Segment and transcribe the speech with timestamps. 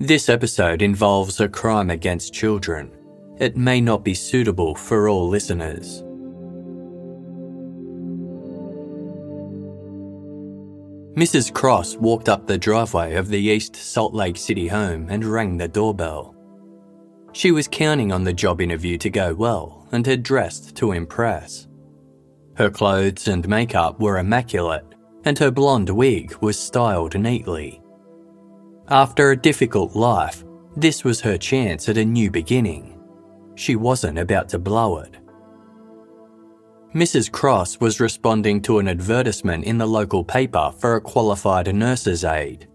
[0.00, 2.92] This episode involves a crime against children.
[3.38, 6.04] It may not be suitable for all listeners.
[11.18, 11.52] Mrs.
[11.52, 15.66] Cross walked up the driveway of the East Salt Lake City home and rang the
[15.66, 16.36] doorbell.
[17.32, 21.66] She was counting on the job interview to go well and had dressed to impress.
[22.54, 24.94] Her clothes and makeup were immaculate,
[25.24, 27.82] and her blonde wig was styled neatly.
[28.90, 32.98] After a difficult life, this was her chance at a new beginning.
[33.54, 35.14] She wasn't about to blow it.
[36.94, 37.30] Mrs.
[37.30, 42.66] Cross was responding to an advertisement in the local paper for a qualified nurse's aide.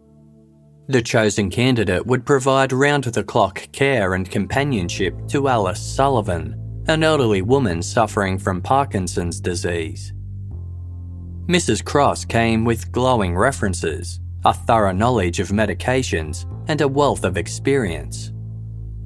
[0.88, 7.03] The chosen candidate would provide round the clock care and companionship to Alice Sullivan, an
[7.03, 10.14] elderly woman suffering from Parkinson's disease.
[11.48, 11.83] Mrs.
[11.83, 18.31] Cross came with glowing references, a thorough knowledge of medications, and a wealth of experience.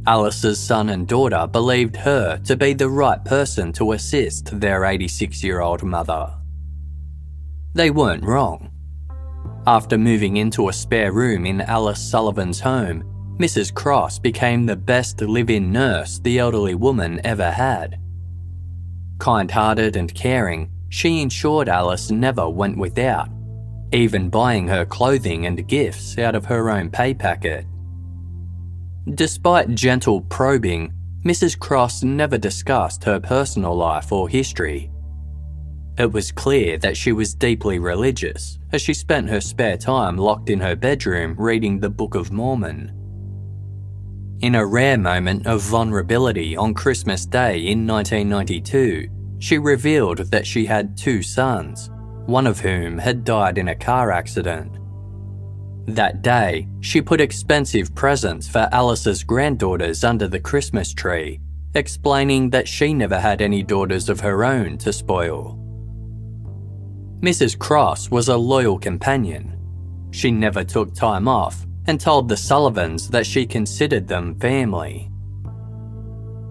[0.07, 5.43] Alice's son and daughter believed her to be the right person to assist their 86
[5.43, 6.33] year old mother.
[7.73, 8.71] They weren't wrong.
[9.67, 13.03] After moving into a spare room in Alice Sullivan's home,
[13.38, 13.73] Mrs.
[13.73, 17.99] Cross became the best live in nurse the elderly woman ever had.
[19.19, 23.30] Kind hearted and caring, she ensured Alice never went without,
[23.91, 27.66] even buying her clothing and gifts out of her own pay packet.
[29.13, 30.93] Despite gentle probing,
[31.25, 31.57] Mrs.
[31.57, 34.91] Cross never discussed her personal life or history.
[35.97, 40.49] It was clear that she was deeply religious, as she spent her spare time locked
[40.49, 42.93] in her bedroom reading the Book of Mormon.
[44.42, 49.08] In a rare moment of vulnerability on Christmas Day in 1992,
[49.39, 51.89] she revealed that she had two sons,
[52.27, 54.77] one of whom had died in a car accident.
[55.88, 61.39] That day, she put expensive presents for Alice's granddaughters under the Christmas tree,
[61.76, 65.58] explaining that she never had any daughters of her own to spoil.
[67.21, 67.58] Mrs.
[67.58, 69.58] Cross was a loyal companion.
[70.11, 75.09] She never took time off and told the Sullivans that she considered them family.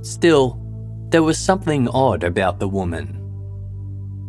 [0.00, 0.58] Still,
[1.10, 3.16] there was something odd about the woman.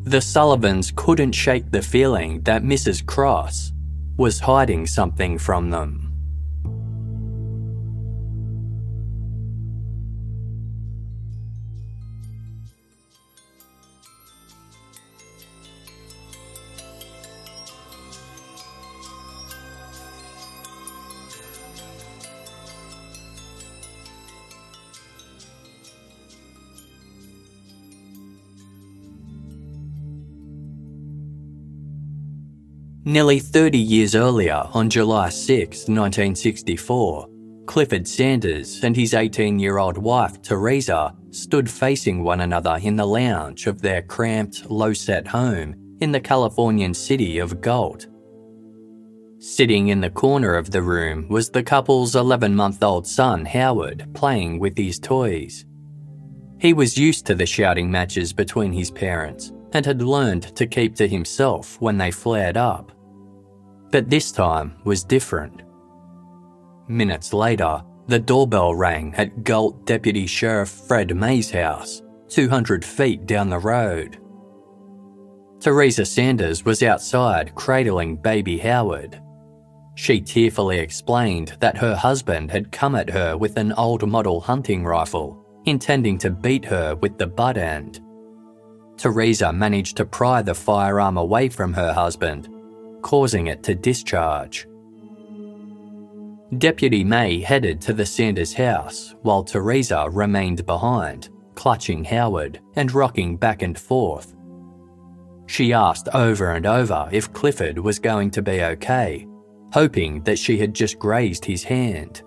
[0.07, 3.05] The Sullivans couldn't shake the feeling that Mrs.
[3.05, 3.73] Cross
[4.15, 6.06] was hiding something from them.
[33.07, 37.29] Nearly 30 years earlier, on July 6, 1964,
[37.65, 43.05] Clifford Sanders and his 18 year old wife, Teresa, stood facing one another in the
[43.05, 48.07] lounge of their cramped, low set home in the Californian city of Galt.
[49.39, 54.05] Sitting in the corner of the room was the couple's 11 month old son, Howard,
[54.15, 55.65] playing with his toys.
[56.59, 60.95] He was used to the shouting matches between his parents and had learned to keep
[60.95, 62.91] to himself when they flared up.
[63.91, 65.61] But this time was different.
[66.87, 73.49] Minutes later, the doorbell rang at Galt Deputy Sheriff Fred May's house, 200 feet down
[73.49, 74.19] the road.
[75.59, 79.21] Teresa Sanders was outside cradling baby Howard.
[79.95, 84.85] She tearfully explained that her husband had come at her with an old model hunting
[84.85, 87.99] rifle, intending to beat her with the butt end.
[88.97, 92.47] Teresa managed to pry the firearm away from her husband
[93.01, 94.67] causing it to discharge.
[96.57, 103.35] Deputy May headed to the Sanders house while Teresa remained behind, clutching Howard and rocking
[103.35, 104.33] back and forth.
[105.47, 109.27] She asked over and over if Clifford was going to be okay,
[109.73, 112.21] hoping that she had just grazed his hand.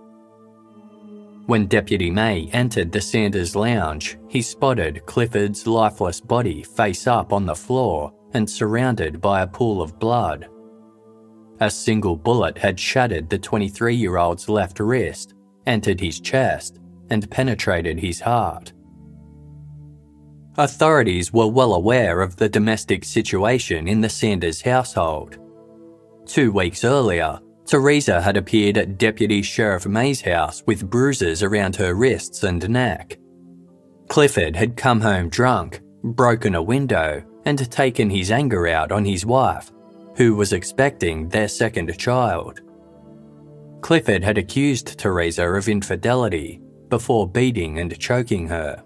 [1.46, 7.46] When Deputy May entered the Sanders lounge, he spotted Clifford's lifeless body face up on
[7.46, 10.49] the floor and surrounded by a pool of blood.
[11.60, 15.34] A single bullet had shattered the 23 year old's left wrist,
[15.66, 16.78] entered his chest,
[17.10, 18.72] and penetrated his heart.
[20.56, 25.38] Authorities were well aware of the domestic situation in the Sanders household.
[26.26, 31.94] Two weeks earlier, Teresa had appeared at Deputy Sheriff May's house with bruises around her
[31.94, 33.18] wrists and neck.
[34.08, 39.24] Clifford had come home drunk, broken a window, and taken his anger out on his
[39.24, 39.70] wife,
[40.16, 42.60] who was expecting their second child.
[43.80, 48.82] Clifford had accused Teresa of infidelity before beating and choking her.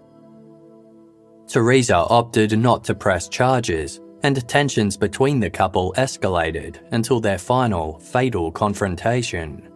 [1.47, 7.99] Teresa opted not to press charges, and tensions between the couple escalated until their final,
[7.99, 9.69] fatal confrontation.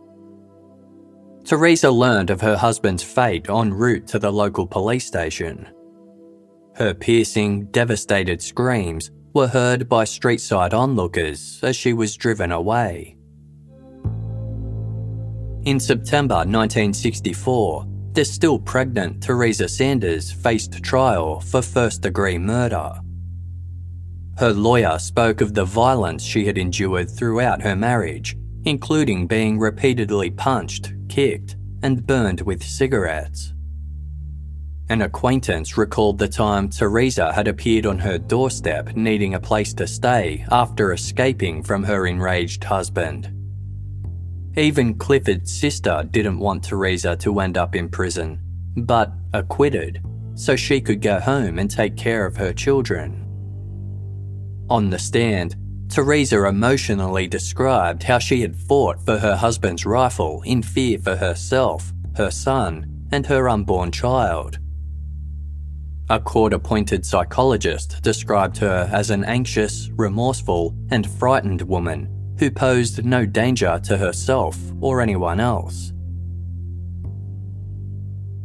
[1.44, 5.68] Teresa learned of her husband's fate en route to the local police station.
[6.76, 13.16] Her piercing, devastated screams were heard by street-side onlookers as she was driven away.
[15.66, 22.94] In September 1964, the still pregnant Teresa Sanders faced trial for first degree murder.
[24.38, 30.32] Her lawyer spoke of the violence she had endured throughout her marriage, including being repeatedly
[30.32, 33.54] punched, kicked, and burned with cigarettes.
[34.92, 39.86] An acquaintance recalled the time Teresa had appeared on her doorstep needing a place to
[39.86, 43.32] stay after escaping from her enraged husband.
[44.58, 48.42] Even Clifford's sister didn't want Teresa to end up in prison,
[48.78, 50.02] but acquitted,
[50.34, 53.28] so she could go home and take care of her children.
[54.72, 55.56] On the stand,
[55.88, 61.94] Teresa emotionally described how she had fought for her husband's rifle in fear for herself,
[62.16, 64.58] her son, and her unborn child.
[66.12, 73.06] A court appointed psychologist described her as an anxious, remorseful, and frightened woman who posed
[73.06, 75.94] no danger to herself or anyone else.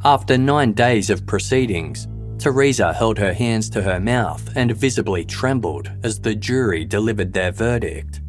[0.05, 2.07] After nine days of proceedings,
[2.39, 7.51] Teresa held her hands to her mouth and visibly trembled as the jury delivered their
[7.51, 8.21] verdict.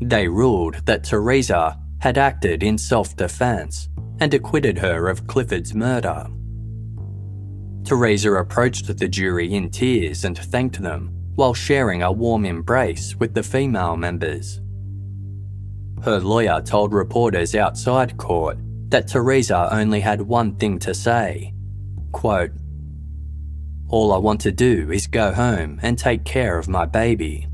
[0.00, 3.88] They ruled that Teresa had acted in self defense
[4.18, 6.26] and acquitted her of Clifford's murder.
[7.84, 13.34] Teresa approached the jury in tears and thanked them while sharing a warm embrace with
[13.34, 14.60] the female members.
[16.02, 18.58] Her lawyer told reporters outside court
[18.90, 21.54] that Teresa only had one thing to say
[22.12, 22.52] quote,
[23.88, 27.48] All I want to do is go home and take care of my baby.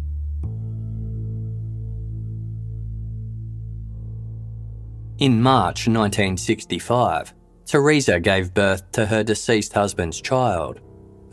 [5.19, 7.35] In March 1965,
[7.69, 10.81] Teresa gave birth to her deceased husband's child,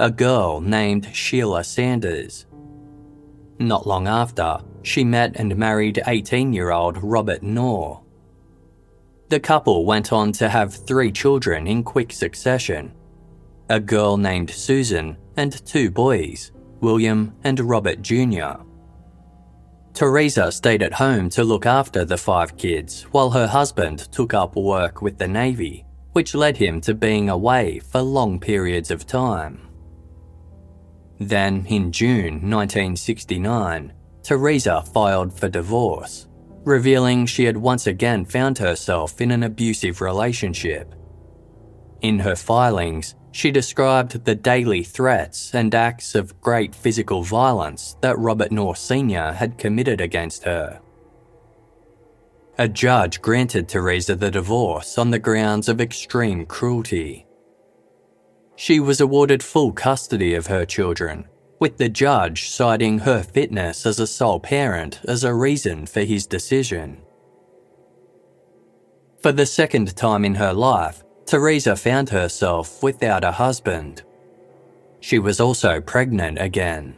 [0.02, 2.46] a girl named Sheila Sanders.
[3.58, 8.02] Not long after, she met and married 18 year old Robert Knorr.
[9.30, 12.94] The couple went on to have three children in quick succession
[13.70, 18.62] a girl named Susan and two boys, William and Robert Jr.
[19.94, 24.58] Teresa stayed at home to look after the five kids while her husband took up
[24.58, 25.86] work with the Navy
[26.16, 29.60] which led him to being away for long periods of time.
[31.20, 33.92] Then, in June 1969,
[34.24, 36.30] Teresa filed for divorce,
[36.64, 40.96] revealing she had once again found herself in an abusive relationship.
[42.00, 48.18] In her filings, she described the daily threats and acts of great physical violence that
[48.18, 49.34] Robert Knorr Sr.
[49.34, 50.80] had committed against her.
[52.58, 57.26] A judge granted Teresa the divorce on the grounds of extreme cruelty.
[58.56, 61.28] She was awarded full custody of her children,
[61.60, 66.26] with the judge citing her fitness as a sole parent as a reason for his
[66.26, 67.02] decision.
[69.22, 74.04] For the second time in her life, Teresa found herself without a husband.
[75.02, 76.96] She was also pregnant again.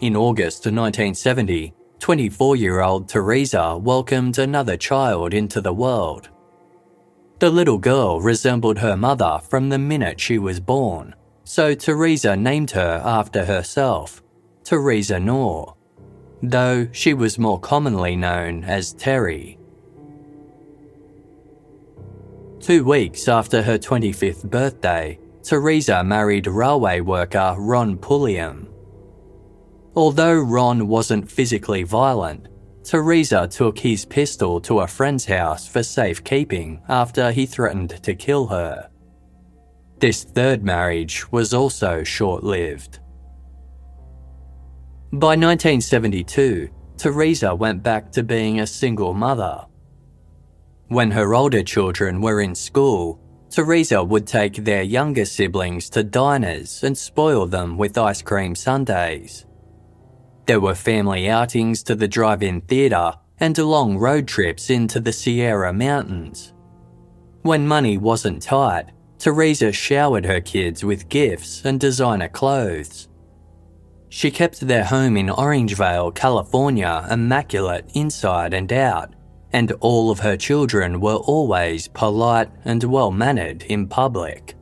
[0.00, 6.30] In August 1970, 24 year old Teresa welcomed another child into the world.
[7.38, 11.14] The little girl resembled her mother from the minute she was born,
[11.44, 14.22] so Teresa named her after herself,
[14.64, 15.74] Teresa Knorr,
[16.42, 19.58] though she was more commonly known as Terry.
[22.60, 28.69] Two weeks after her 25th birthday, Teresa married railway worker Ron Pulliam.
[30.00, 32.48] Although Ron wasn't physically violent,
[32.82, 38.46] Teresa took his pistol to a friend's house for safekeeping after he threatened to kill
[38.46, 38.88] her.
[39.98, 43.00] This third marriage was also short lived.
[45.12, 49.66] By 1972, Teresa went back to being a single mother.
[50.88, 56.84] When her older children were in school, Teresa would take their younger siblings to diners
[56.84, 59.44] and spoil them with ice cream sundaes.
[60.50, 65.12] There were family outings to the drive in theatre and long road trips into the
[65.12, 66.52] Sierra Mountains.
[67.42, 68.86] When money wasn't tight,
[69.20, 73.06] Teresa showered her kids with gifts and designer clothes.
[74.08, 79.14] She kept their home in Orangevale, California, immaculate inside and out,
[79.52, 84.56] and all of her children were always polite and well mannered in public.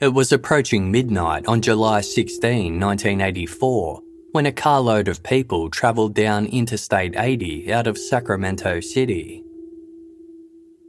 [0.00, 6.46] It was approaching midnight on July 16, 1984, when a carload of people travelled down
[6.46, 9.44] Interstate 80 out of Sacramento City.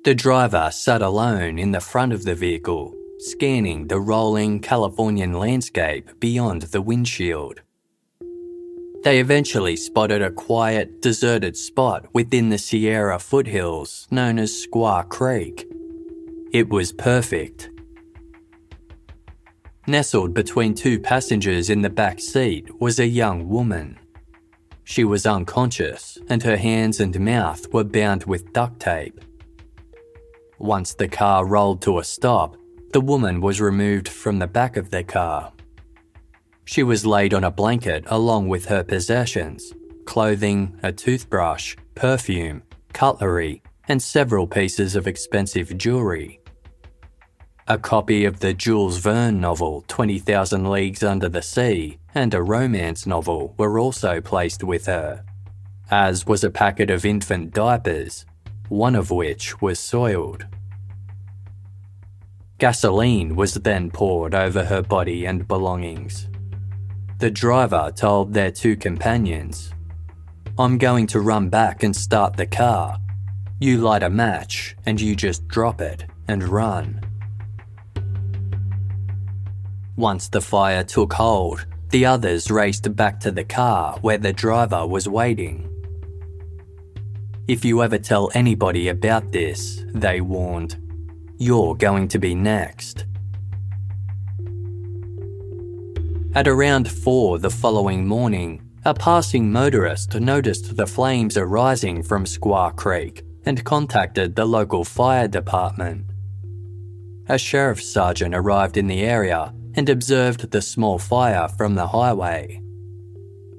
[0.06, 6.20] The driver sat alone in the front of the vehicle, scanning the rolling Californian landscape
[6.20, 7.62] beyond the windshield.
[9.04, 15.68] They eventually spotted a quiet, deserted spot within the Sierra foothills known as Squaw Creek.
[16.52, 17.70] It was perfect.
[19.88, 24.00] Nestled between two passengers in the back seat was a young woman.
[24.84, 29.20] She was unconscious and her hands and mouth were bound with duct tape.
[30.58, 32.56] Once the car rolled to a stop,
[32.94, 35.52] the woman was removed from the back of the car.
[36.64, 39.72] She was laid on a blanket along with her possessions
[40.06, 42.62] clothing, a toothbrush, perfume,
[42.94, 46.40] cutlery, and several pieces of expensive jewellery.
[47.68, 53.08] A copy of the Jules Verne novel 20,000 Leagues Under the Sea and a romance
[53.08, 55.24] novel were also placed with her,
[55.90, 58.24] as was a packet of infant diapers,
[58.70, 60.46] one of which was soiled.
[62.60, 66.30] Gasoline was then poured over her body and belongings.
[67.18, 69.74] The driver told their two companions,
[70.60, 73.00] I'm going to run back and start the car.
[73.60, 77.05] You light a match and you just drop it and run.
[79.98, 84.86] Once the fire took hold, the others raced back to the car where the driver
[84.86, 85.70] was waiting.
[87.48, 90.76] If you ever tell anybody about this, they warned,
[91.38, 93.06] you're going to be next.
[96.34, 102.76] At around 4 the following morning, a passing motorist noticed the flames arising from Squaw
[102.76, 106.06] Creek and contacted the local fire department.
[107.30, 112.62] A sheriff's sergeant arrived in the area and observed the small fire from the highway.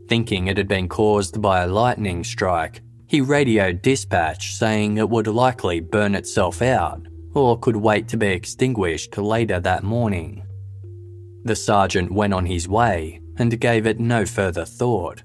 [0.08, 5.26] Thinking it had been caused by a lightning strike, he radioed dispatch saying it would
[5.26, 10.42] likely burn itself out or could wait to be extinguished later that morning.
[11.44, 15.22] The sergeant went on his way and gave it no further thought.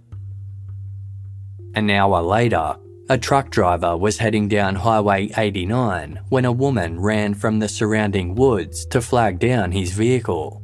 [1.73, 2.75] An hour later,
[3.09, 8.35] a truck driver was heading down Highway 89 when a woman ran from the surrounding
[8.35, 10.60] woods to flag down his vehicle.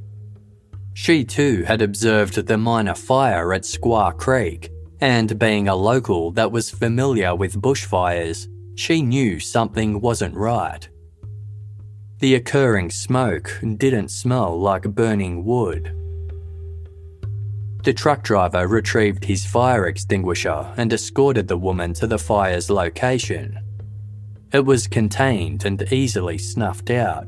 [1.00, 6.52] She too had observed the minor fire at Squaw Creek, and being a local that
[6.52, 10.90] was familiar with bushfires, she knew something wasn't right.
[12.18, 15.96] The occurring smoke didn't smell like burning wood.
[17.84, 23.60] The truck driver retrieved his fire extinguisher and escorted the woman to the fire's location.
[24.52, 27.28] It was contained and easily snuffed out.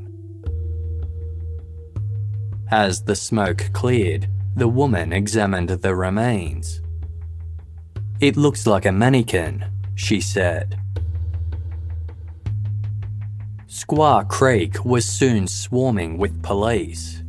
[2.70, 6.80] As the smoke cleared, the woman examined the remains.
[8.20, 9.64] It looks like a mannequin,
[9.96, 10.78] she said.
[13.66, 17.22] Squaw Creek was soon swarming with police.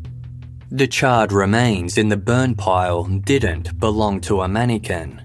[0.69, 5.21] The charred remains in the burn pile didn't belong to a mannequin.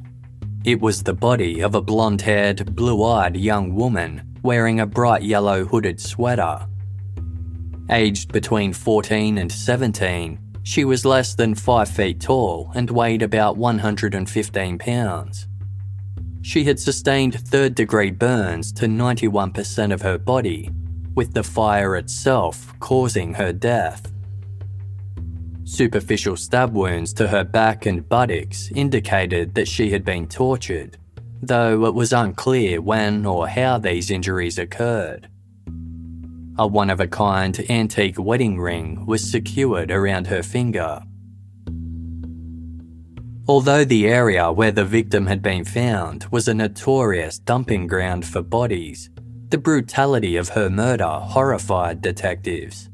[0.65, 5.23] It was the body of a blonde haired, blue eyed young woman wearing a bright
[5.23, 6.67] yellow hooded sweater.
[7.91, 13.57] Aged between 14 and 17, she was less than 5 feet tall and weighed about
[13.57, 15.47] 115 pounds.
[16.43, 20.71] She had sustained third degree burns to 91% of her body
[21.15, 24.13] with the fire itself causing her death.
[25.65, 30.99] Superficial stab wounds to her back and buttocks indicated that she had been tortured,
[31.43, 35.29] though it was unclear when or how these injuries occurred.
[36.59, 41.03] A one of a kind antique wedding ring was secured around her finger.
[43.49, 48.43] Although the area where the victim had been found was a notorious dumping ground for
[48.43, 49.11] bodies,
[49.51, 52.91] the brutality of her murder horrified detectives.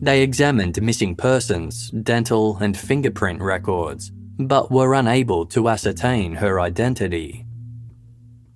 [0.00, 7.46] They examined missing persons, dental, and fingerprint records but were unable to ascertain her identity.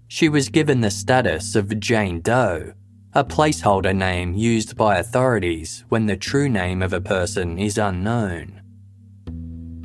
[0.08, 2.73] She was given the status of Jane Doe,
[3.16, 8.61] a placeholder name used by authorities when the true name of a person is unknown.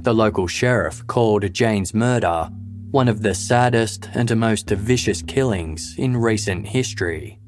[0.02, 2.50] The local sheriff called Jane's murder
[2.92, 7.40] one of the saddest and most vicious killings in recent history.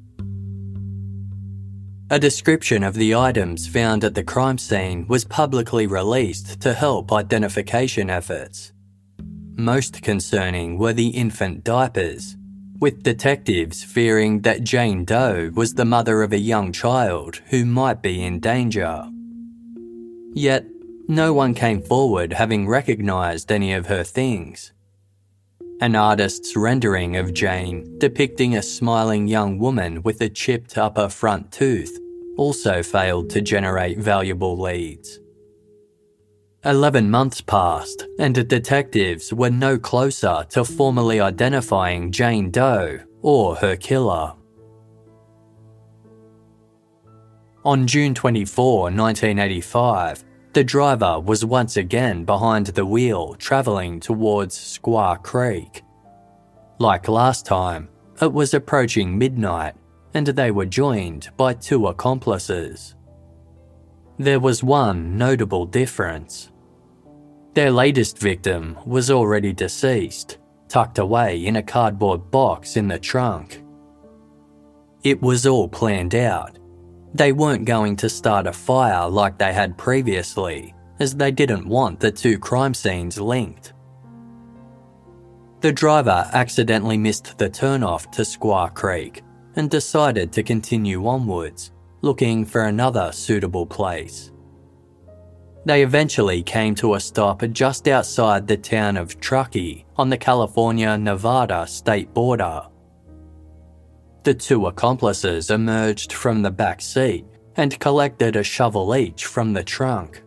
[2.10, 7.12] A description of the items found at the crime scene was publicly released to help
[7.12, 8.72] identification efforts.
[9.58, 12.38] Most concerning were the infant diapers,
[12.80, 18.02] with detectives fearing that Jane Doe was the mother of a young child who might
[18.02, 19.08] be in danger.
[20.34, 20.66] Yet,
[21.08, 24.72] no one came forward having recognised any of her things.
[25.82, 31.52] An artist's rendering of Jane, depicting a smiling young woman with a chipped upper front
[31.52, 32.00] tooth,
[32.38, 35.20] also failed to generate valuable leads.
[36.66, 43.56] Eleven months passed, and the detectives were no closer to formally identifying Jane Doe or
[43.58, 44.34] her killer.
[47.66, 55.22] On June 24, 1985, the driver was once again behind the wheel travelling towards Squaw
[55.22, 55.82] Creek.
[56.80, 57.90] Like last time,
[58.22, 59.76] it was approaching midnight
[60.14, 62.96] and they were joined by two accomplices.
[64.18, 66.52] There was one notable difference.
[67.54, 73.64] Their latest victim was already deceased, tucked away in a cardboard box in the trunk.
[75.04, 76.58] It was all planned out.
[77.14, 82.00] They weren't going to start a fire like they had previously, as they didn't want
[82.00, 83.74] the two crime scenes linked.
[85.62, 89.22] The driver accidentally missed the turnoff to Squaw Creek
[89.56, 94.33] and decided to continue onwards, looking for another suitable place.
[95.66, 100.98] They eventually came to a stop just outside the town of Truckee on the California
[100.98, 102.64] Nevada state border.
[104.24, 109.64] The two accomplices emerged from the back seat and collected a shovel each from the
[109.64, 110.24] trunk.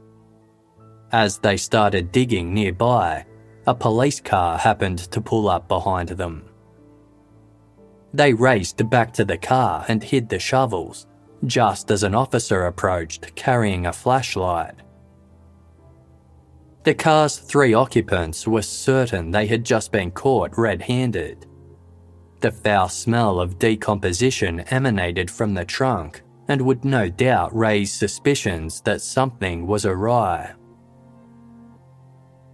[1.13, 3.27] As they started digging nearby,
[3.67, 6.45] a police car happened to pull up behind them.
[8.15, 11.07] They raced back to the car and hid the shovels,
[11.45, 14.77] just as an officer approached carrying a flashlight.
[16.87, 21.45] The car's three occupants were certain they had just been caught red handed.
[22.39, 28.83] The foul smell of decomposition emanated from the trunk and would no doubt raise suspicions
[28.83, 30.55] that something was awry.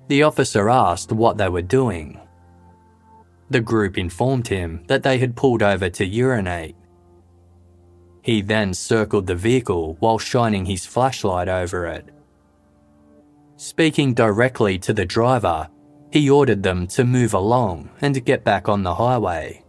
[0.09, 2.19] The officer asked what they were doing,
[3.51, 6.75] the group informed him that they had pulled over to urinate.
[8.23, 12.09] He then circled the vehicle while shining his flashlight over it.
[13.63, 15.69] Speaking directly to the driver,
[16.11, 19.65] he ordered them to move along and get back on the highway.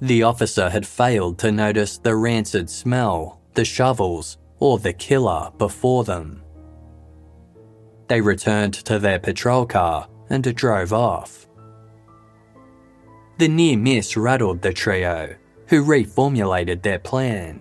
[0.00, 6.04] The officer had failed to notice the rancid smell, the shovels, or the killer before
[6.04, 6.44] them.
[8.06, 11.48] They returned to their patrol car and drove off.
[13.38, 15.34] The near miss rattled the trio,
[15.66, 17.60] who reformulated their plan.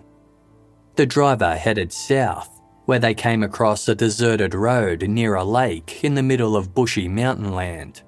[0.94, 6.16] The driver headed south, where they came across a deserted road near a lake in
[6.16, 8.04] the middle of bushy mountain land.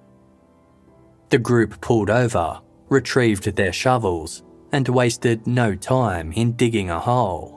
[1.30, 7.56] The group pulled over, retrieved their shovels, and wasted no time in digging a hole.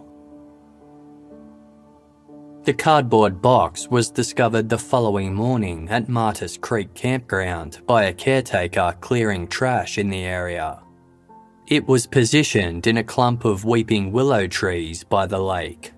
[2.64, 8.94] The cardboard box was discovered the following morning at Martis Creek Campground by a caretaker
[9.00, 10.82] clearing trash in the area.
[11.66, 15.92] It was positioned in a clump of weeping willow trees by the lake.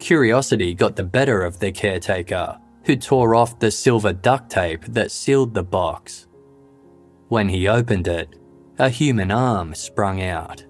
[0.00, 5.12] Curiosity got the better of the caretaker, who tore off the silver duct tape that
[5.12, 6.26] sealed the box.
[7.28, 8.34] When he opened it,
[8.78, 10.64] a human arm sprung out.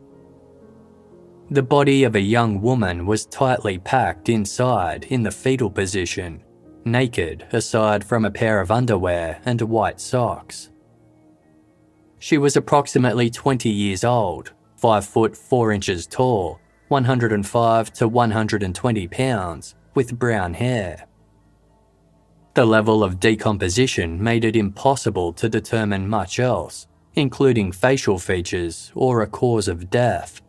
[1.48, 6.42] The body of a young woman was tightly packed inside in the fetal position,
[6.84, 10.70] naked aside from a pair of underwear and white socks.
[12.18, 19.76] She was approximately 20 years old, 5 foot 4 inches tall, 105 to 120 pounds,
[19.94, 21.06] with brown hair.
[22.54, 29.22] The level of decomposition made it impossible to determine much else, including facial features or
[29.22, 30.42] a cause of death.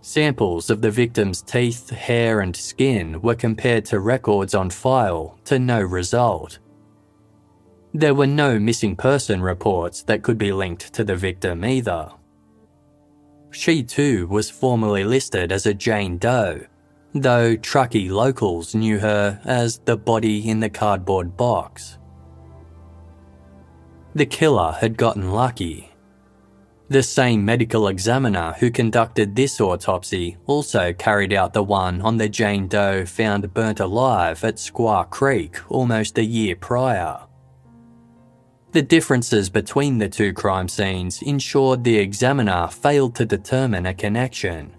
[0.00, 5.58] Samples of the victim's teeth, hair, and skin were compared to records on file to
[5.58, 6.60] no result.
[7.92, 12.12] There were no missing person reports that could be linked to the victim either.
[13.54, 16.66] She too was formally listed as a Jane Doe,
[17.14, 21.98] though Truckee locals knew her as the body in the cardboard box.
[24.12, 25.92] The killer had gotten lucky.
[26.88, 32.28] The same medical examiner who conducted this autopsy also carried out the one on the
[32.28, 37.20] Jane Doe found burnt alive at Squaw Creek almost a year prior.
[38.74, 44.74] The differences between the two crime scenes ensured the examiner failed to determine a connection.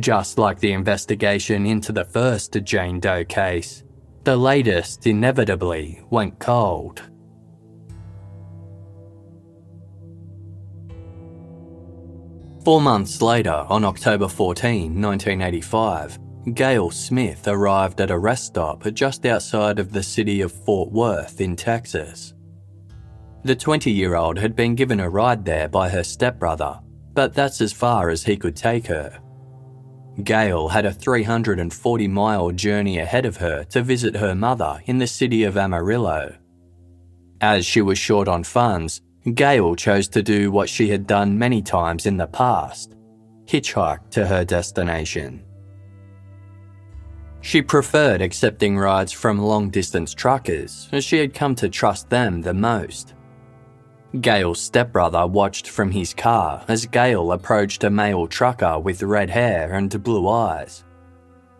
[0.00, 3.84] Just like the investigation into the first Jane Doe case,
[4.24, 7.02] the latest inevitably went cold.
[12.64, 16.18] Four months later, on October 14, 1985,
[16.52, 21.40] Gail Smith arrived at a rest stop just outside of the city of Fort Worth
[21.40, 22.32] in Texas.
[23.46, 26.80] The 20 year old had been given a ride there by her stepbrother,
[27.14, 29.20] but that's as far as he could take her.
[30.24, 35.06] Gail had a 340 mile journey ahead of her to visit her mother in the
[35.06, 36.34] city of Amarillo.
[37.40, 39.00] As she was short on funds,
[39.32, 42.96] Gail chose to do what she had done many times in the past
[43.44, 45.44] hitchhike to her destination.
[47.42, 52.42] She preferred accepting rides from long distance truckers, as she had come to trust them
[52.42, 53.14] the most.
[54.20, 59.74] Gail's stepbrother watched from his car as Gail approached a male trucker with red hair
[59.74, 60.84] and blue eyes.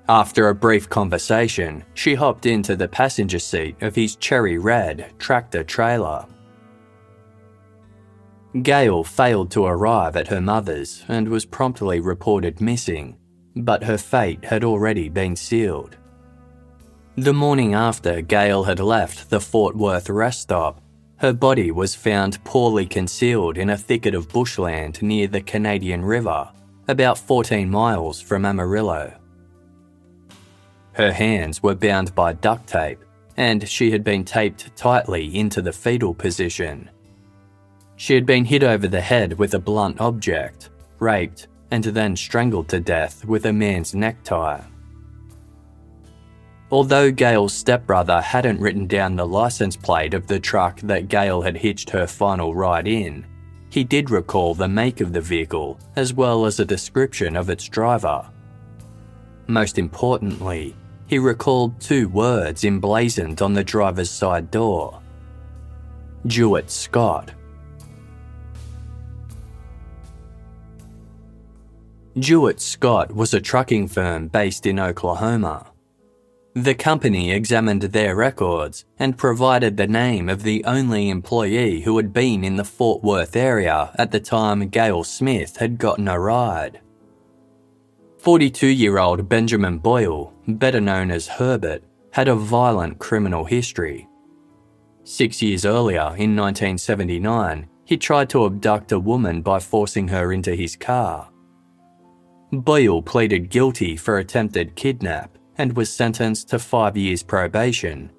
[0.09, 5.65] After a brief conversation, she hopped into the passenger seat of his cherry red tractor
[5.65, 6.27] trailer
[8.63, 13.17] Gail failed to arrive at her mother's and was promptly reported missing,
[13.55, 15.97] but her fate had already been sealed.
[17.17, 20.81] The morning after Gail had left the Fort Worth rest stop,
[21.19, 26.51] her body was found poorly concealed in a thicket of bushland near the Canadian River,
[26.89, 29.15] about 14 miles from Amarillo.
[30.93, 33.01] Her hands were bound by duct tape,
[33.37, 36.91] and she had been taped tightly into the fetal position.
[37.97, 42.69] She had been hit over the head with a blunt object, raped, and then strangled
[42.69, 44.61] to death with a man's necktie.
[46.71, 51.57] Although Gail's stepbrother hadn't written down the license plate of the truck that Gail had
[51.57, 53.25] hitched her final ride in,
[53.71, 57.69] he did recall the make of the vehicle as well as a description of its
[57.69, 58.29] driver.
[59.47, 60.75] Most importantly,
[61.07, 65.01] he recalled two words emblazoned on the driver's side door
[66.27, 67.31] Jewett Scott.
[72.19, 75.67] Jewett Scott was a trucking firm based in Oklahoma.
[76.57, 82.15] The company examined their records and provided the name of the only employee who had
[82.15, 86.81] been in the Fort Worth area at the time Gail Smith had gotten a ride.
[88.21, 94.09] 42 year old Benjamin Boyle, better known as Herbert, had a violent criminal history.
[95.05, 100.55] Six years earlier, in 1979, he tried to abduct a woman by forcing her into
[100.55, 101.29] his car.
[102.51, 108.11] Boyle pleaded guilty for attempted kidnap and was sentenced to five years probation.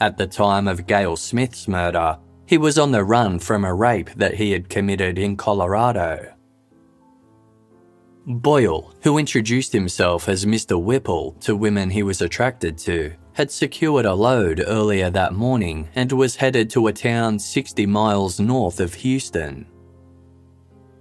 [0.00, 4.10] At the time of Gail Smith's murder, he was on the run from a rape
[4.16, 6.32] that he had committed in Colorado.
[8.26, 10.80] Boyle, who introduced himself as Mr.
[10.80, 16.10] Whipple to women he was attracted to, had secured a load earlier that morning and
[16.12, 19.66] was headed to a town 60 miles north of Houston.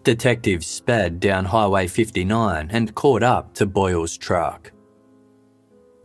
[0.03, 4.71] Detectives sped down Highway 59 and caught up to Boyle's truck.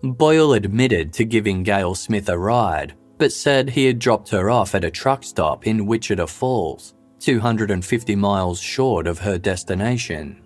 [0.03, 4.75] Boyle admitted to giving Gail Smith a ride, but said he had dropped her off
[4.75, 10.43] at a truck stop in Wichita Falls, 250 miles short of her destination.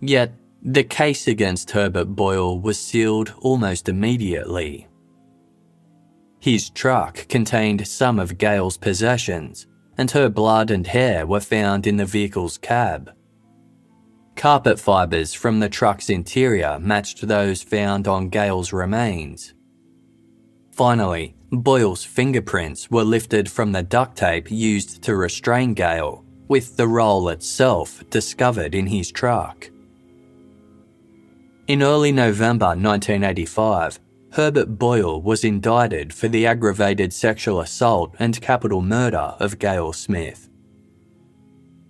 [0.00, 4.86] Yet, the case against Herbert Boyle was sealed almost immediately.
[6.38, 9.66] His truck contained some of Gail's possessions,
[9.98, 13.12] and her blood and hair were found in the vehicle's cab.
[14.36, 19.54] Carpet fibres from the truck's interior matched those found on Gail's remains.
[20.72, 26.88] Finally, Boyle's fingerprints were lifted from the duct tape used to restrain Gail, with the
[26.88, 29.70] roll itself discovered in his truck.
[31.68, 34.00] In early November 1985,
[34.32, 40.48] Herbert Boyle was indicted for the aggravated sexual assault and capital murder of Gail Smith.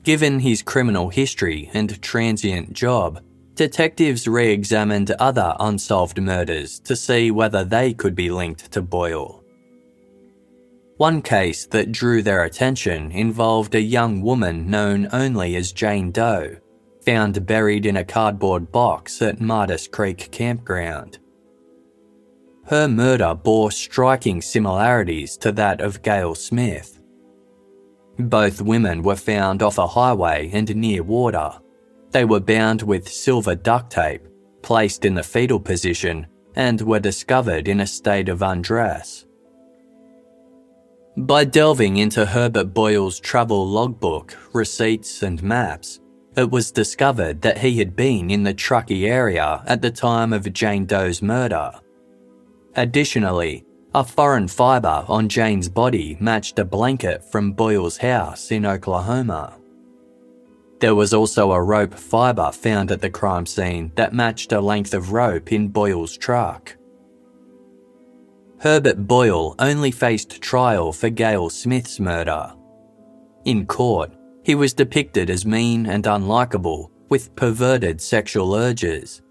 [0.02, 3.22] Given his criminal history and transient job,
[3.54, 9.44] detectives re examined other unsolved murders to see whether they could be linked to Boyle.
[10.96, 16.56] One case that drew their attention involved a young woman known only as Jane Doe,
[17.04, 21.18] found buried in a cardboard box at Martis Creek Campground.
[22.66, 27.01] Her murder bore striking similarities to that of Gail Smith.
[28.18, 31.52] Both women were found off a highway and near water.
[32.10, 34.22] They were bound with silver duct tape,
[34.62, 39.26] placed in the fetal position, and were discovered in a state of undress.
[41.16, 46.00] By delving into Herbert Boyle's travel logbook, receipts, and maps,
[46.36, 50.50] it was discovered that he had been in the Truckee area at the time of
[50.52, 51.72] Jane Doe's murder.
[52.74, 59.58] Additionally, a foreign fibre on Jane's body matched a blanket from Boyle's house in Oklahoma.
[60.80, 64.94] There was also a rope fibre found at the crime scene that matched a length
[64.94, 66.76] of rope in Boyle's truck.
[68.60, 72.54] Herbert Boyle only faced trial for Gail Smith's murder.
[73.44, 74.12] In court,
[74.44, 79.21] he was depicted as mean and unlikable with perverted sexual urges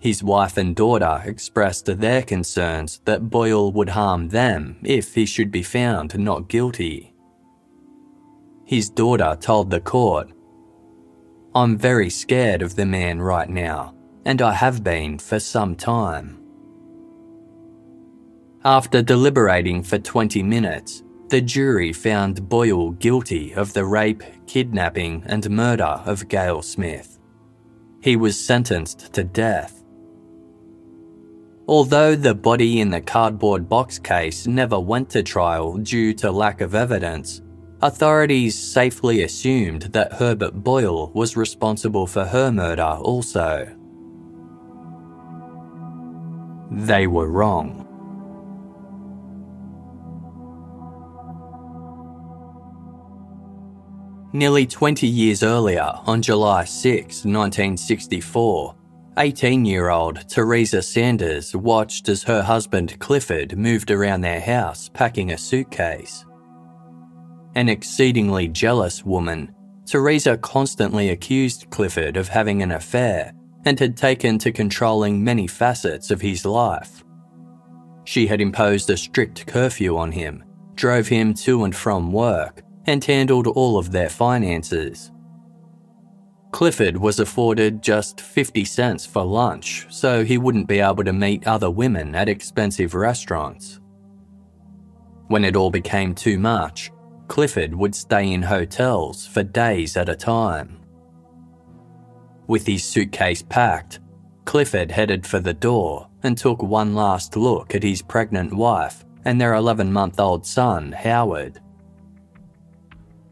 [0.00, 5.52] his wife and daughter expressed their concerns that Boyle would harm them if he should
[5.52, 7.14] be found not guilty.
[8.64, 10.30] His daughter told the court,
[11.54, 16.38] I'm very scared of the man right now, and I have been for some time.
[18.64, 25.50] After deliberating for 20 minutes, the jury found Boyle guilty of the rape, kidnapping, and
[25.50, 27.18] murder of Gail Smith.
[28.02, 29.79] He was sentenced to death
[31.70, 36.60] Although the body in the cardboard box case never went to trial due to lack
[36.60, 37.42] of evidence,
[37.80, 43.72] authorities safely assumed that Herbert Boyle was responsible for her murder also.
[46.72, 47.86] They were wrong.
[54.32, 58.74] Nearly 20 years earlier, on July 6, 1964,
[59.18, 65.32] 18 year old Teresa Sanders watched as her husband Clifford moved around their house packing
[65.32, 66.24] a suitcase.
[67.56, 69.52] An exceedingly jealous woman,
[69.84, 73.32] Teresa constantly accused Clifford of having an affair
[73.64, 77.02] and had taken to controlling many facets of his life.
[78.04, 80.44] She had imposed a strict curfew on him,
[80.76, 85.10] drove him to and from work, and handled all of their finances.
[86.52, 91.46] Clifford was afforded just 50 cents for lunch, so he wouldn't be able to meet
[91.46, 93.80] other women at expensive restaurants.
[95.28, 96.90] When it all became too much,
[97.28, 100.80] Clifford would stay in hotels for days at a time.
[102.48, 104.00] With his suitcase packed,
[104.44, 109.40] Clifford headed for the door and took one last look at his pregnant wife and
[109.40, 111.60] their 11 month old son, Howard.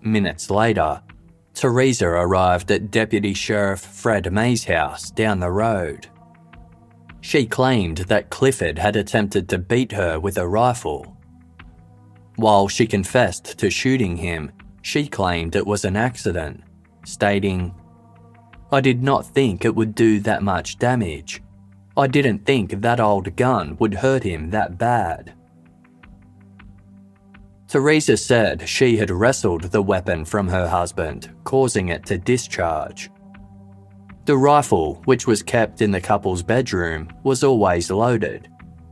[0.00, 1.02] Minutes later,
[1.58, 6.06] Teresa arrived at Deputy Sheriff Fred May's house down the road.
[7.20, 11.16] She claimed that Clifford had attempted to beat her with a rifle.
[12.36, 16.62] While she confessed to shooting him, she claimed it was an accident,
[17.04, 17.74] stating,
[18.70, 21.42] I did not think it would do that much damage.
[21.96, 25.34] I didn't think that old gun would hurt him that bad.
[27.68, 33.10] Teresa said she had wrestled the weapon from her husband, causing it to discharge.
[34.24, 38.48] The rifle, which was kept in the couple's bedroom, was always loaded.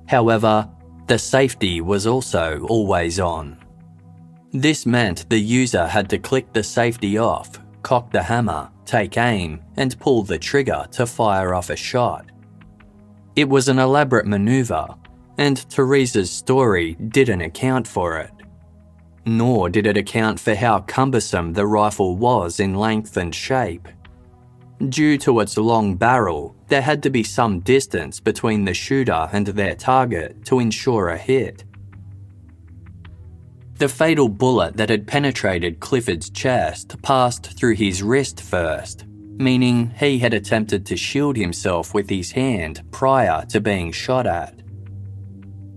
[0.07, 0.69] However,
[1.07, 3.59] the safety was also always on.
[4.53, 9.63] This meant the user had to click the safety off, cock the hammer, take aim,
[9.79, 12.27] and pull the trigger to fire off a shot.
[13.37, 14.87] It was an elaborate maneuver,
[15.39, 18.36] and Teresa's story didn't account for it
[19.27, 23.89] nor did it account for how cumbersome the rifle was in length and shape.
[24.89, 29.47] Due to its long barrel, there had to be some distance between the shooter and
[29.47, 31.65] their target to ensure a hit.
[33.79, 40.19] The fatal bullet that had penetrated Clifford's chest passed through his wrist first, meaning he
[40.19, 44.55] had attempted to shield himself with his hand prior to being shot at.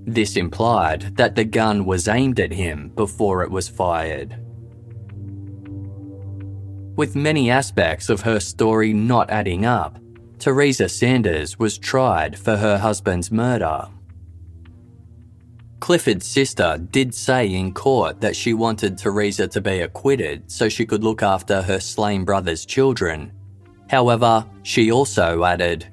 [0.10, 4.36] This implied that the gun was aimed at him before it was fired.
[6.96, 10.00] With many aspects of her story not adding up,
[10.40, 13.88] Teresa Sanders was tried for her husband's murder.
[15.80, 20.88] Clifford's sister did say in court that she wanted Teresa to be acquitted so she
[20.88, 23.32] could look after her slain brother's children.
[23.92, 25.86] However, she also added,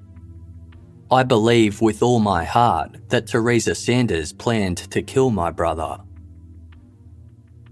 [1.10, 5.98] I believe with all my heart that Teresa Sanders planned to kill my brother.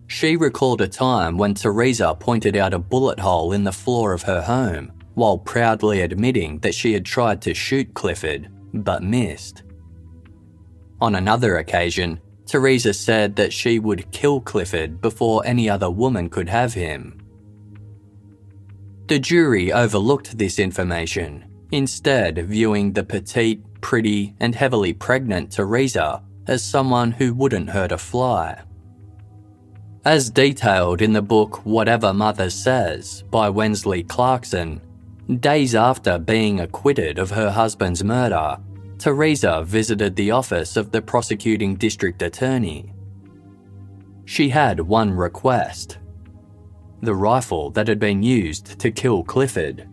[0.06, 4.22] She recalled a time when Teresa pointed out a bullet hole in the floor of
[4.22, 9.64] her home while proudly admitting that she had tried to shoot Clifford but missed.
[11.00, 16.48] On another occasion, Teresa said that she would kill Clifford before any other woman could
[16.48, 17.20] have him.
[19.06, 26.62] The jury overlooked this information, instead, viewing the petite, pretty, and heavily pregnant Teresa as
[26.62, 28.62] someone who wouldn't hurt a fly.
[30.04, 34.80] As detailed in the book Whatever Mother Says by Wensley Clarkson,
[35.40, 38.58] days after being acquitted of her husband's murder,
[38.98, 42.92] Teresa visited the office of the prosecuting district attorney.
[44.26, 45.98] She had one request
[47.00, 49.86] the rifle that had been used to kill Clifford.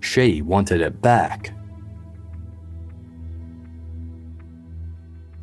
[0.00, 1.52] She wanted it back.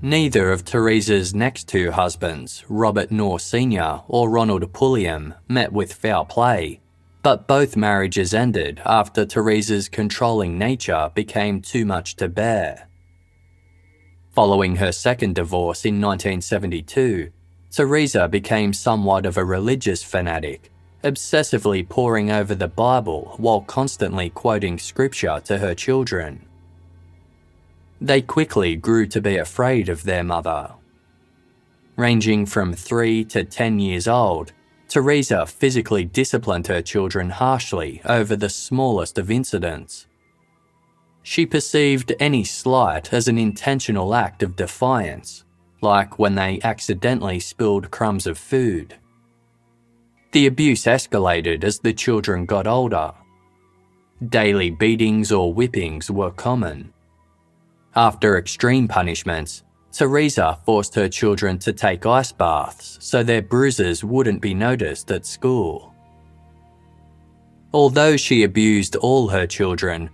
[0.01, 4.03] Neither of Teresa's next two husbands, Robert Knorr Sr.
[4.07, 6.79] or Ronald Pulliam, met with foul play,
[7.23, 12.87] but both marriages ended after Teresa's controlling nature became too much to bear.
[14.35, 17.31] Following her second divorce in 1972,
[17.71, 20.71] Teresa became somewhat of a religious fanatic,
[21.05, 26.45] obsessively poring over the Bible while constantly quoting scripture to her children.
[28.01, 30.73] They quickly grew to be afraid of their mother.
[31.95, 34.51] Ranging from 3 to 10 years old,
[34.89, 40.07] Teresa physically disciplined her children harshly over the smallest of incidents.
[41.21, 45.43] She perceived any slight as an intentional act of defiance,
[45.81, 48.95] like when they accidentally spilled crumbs of food.
[50.35, 53.13] The abuse escalated as the children got older.
[54.27, 56.91] Daily beatings or whippings were common.
[57.95, 64.41] After extreme punishments, Teresa forced her children to take ice baths so their bruises wouldn't
[64.41, 65.93] be noticed at school.
[67.73, 70.09] Although she abused all her children,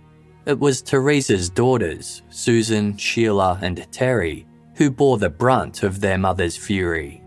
[0.46, 6.56] it was Teresa's daughters, Susan, Sheila, and Terry, who bore the brunt of their mother's
[6.56, 7.21] fury.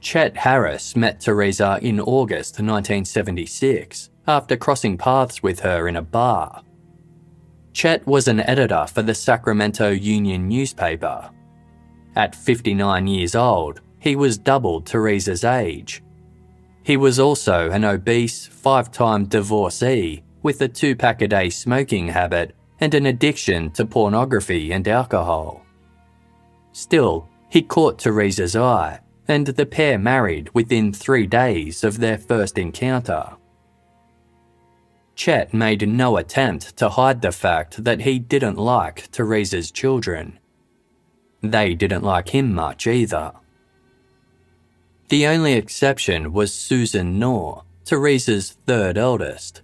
[0.00, 6.62] Chet Harris met Teresa in August 1976 after crossing paths with her in a bar.
[7.72, 11.30] Chet was an editor for the Sacramento Union newspaper.
[12.16, 16.02] At 59 years old, he was double Teresa's age.
[16.82, 22.08] He was also an obese, five time divorcee with a two pack a day smoking
[22.08, 25.62] habit and an addiction to pornography and alcohol.
[26.72, 29.00] Still, he caught Teresa's eye,
[29.30, 33.36] and the pair married within three days of their first encounter.
[35.14, 40.38] Chet made no attempt to hide the fact that he didn't like Teresa's children.
[41.42, 43.32] They didn't like him much either.
[45.08, 49.62] The only exception was Susan Knorr, Teresa's third eldest.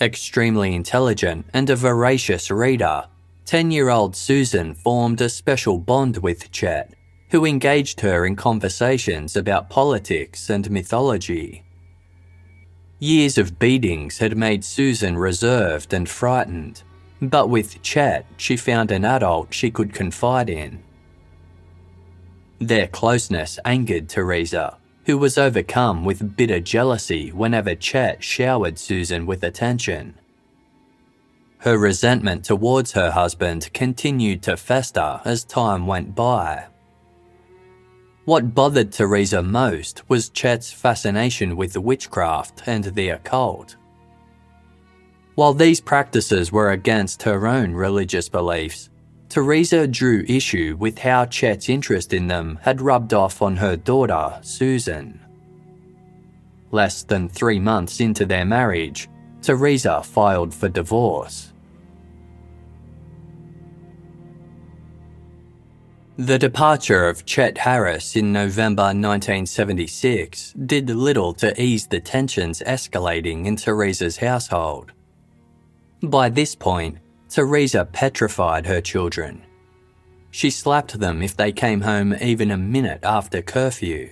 [0.00, 3.06] Extremely intelligent and a voracious reader,
[3.46, 6.92] 10 year old Susan formed a special bond with Chet,
[7.30, 11.64] who engaged her in conversations about politics and mythology.
[12.98, 16.82] Years of beatings had made Susan reserved and frightened,
[17.20, 20.82] but with Chet, she found an adult she could confide in.
[22.60, 29.44] Their closeness angered Teresa, who was overcome with bitter jealousy whenever Chet showered Susan with
[29.44, 30.14] attention.
[31.58, 36.66] Her resentment towards her husband continued to fester as time went by.
[38.28, 43.76] What bothered Teresa most was Chet's fascination with witchcraft and the occult.
[45.34, 48.90] While these practices were against her own religious beliefs,
[49.30, 54.38] Teresa drew issue with how Chet's interest in them had rubbed off on her daughter,
[54.42, 55.24] Susan.
[56.70, 59.08] Less than three months into their marriage,
[59.40, 61.47] Teresa filed for divorce.
[66.18, 73.46] The departure of Chet Harris in November 1976 did little to ease the tensions escalating
[73.46, 74.90] in Teresa's household.
[76.02, 79.44] By this point, Teresa petrified her children.
[80.32, 84.10] She slapped them if they came home even a minute after curfew.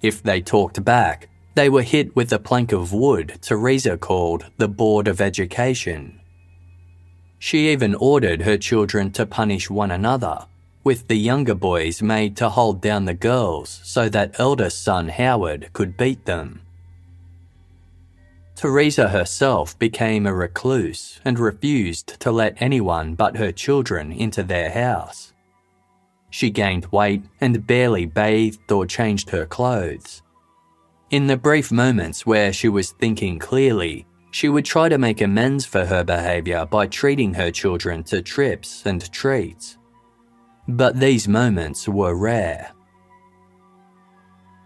[0.00, 4.68] If they talked back, they were hit with a plank of wood Teresa called the
[4.68, 6.18] Board of Education.
[7.38, 10.46] She even ordered her children to punish one another
[10.86, 15.68] with the younger boys made to hold down the girls so that eldest son Howard
[15.72, 16.60] could beat them.
[18.54, 24.70] Teresa herself became a recluse and refused to let anyone but her children into their
[24.70, 25.32] house.
[26.30, 30.22] She gained weight and barely bathed or changed her clothes.
[31.10, 35.66] In the brief moments where she was thinking clearly, she would try to make amends
[35.66, 39.75] for her behaviour by treating her children to trips and treats.
[40.68, 42.72] But these moments were rare.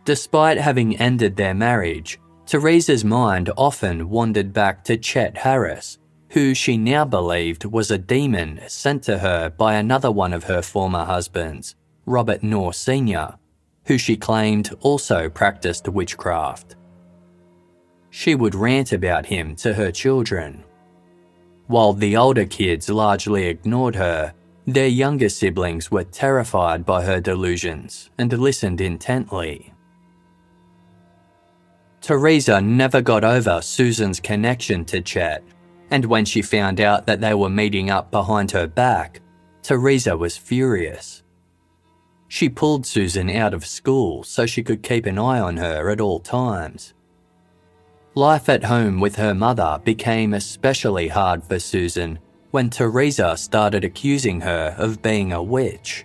[0.04, 5.98] Despite having ended their marriage, Teresa's mind often wandered back to Chet Harris,
[6.30, 10.62] who she now believed was a demon sent to her by another one of her
[10.62, 11.76] former husbands,
[12.06, 13.36] Robert Knorr Sr.,
[13.84, 16.76] who she claimed also practiced witchcraft.
[18.10, 20.64] She would rant about him to her children.
[21.66, 24.34] While the older kids largely ignored her,
[24.72, 29.72] their younger siblings were terrified by her delusions and listened intently.
[32.00, 35.42] Teresa never got over Susan's connection to Chet,
[35.90, 39.20] and when she found out that they were meeting up behind her back,
[39.62, 41.22] Teresa was furious.
[42.28, 46.00] She pulled Susan out of school so she could keep an eye on her at
[46.00, 46.94] all times.
[48.14, 52.18] Life at home with her mother became especially hard for Susan
[52.50, 56.04] when Teresa started accusing her of being a witch.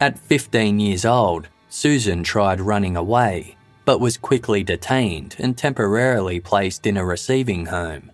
[0.00, 6.86] At 15 years old, Susan tried running away, but was quickly detained and temporarily placed
[6.86, 8.10] in a receiving home.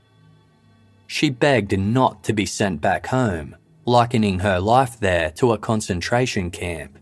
[1.07, 3.57] She begged not to be sent back home
[3.87, 6.99] likening her life there to a concentration camp.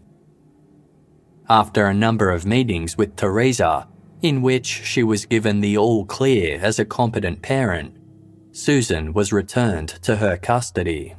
[1.49, 3.89] After a number of meetings with Teresa,
[4.21, 7.97] in which she was given the all clear as a competent parent,
[8.55, 11.15] Susan was returned to her custody.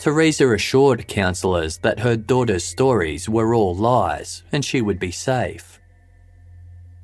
[0.00, 5.80] Teresa assured counsellors that her daughter's stories were all lies and she would be safe.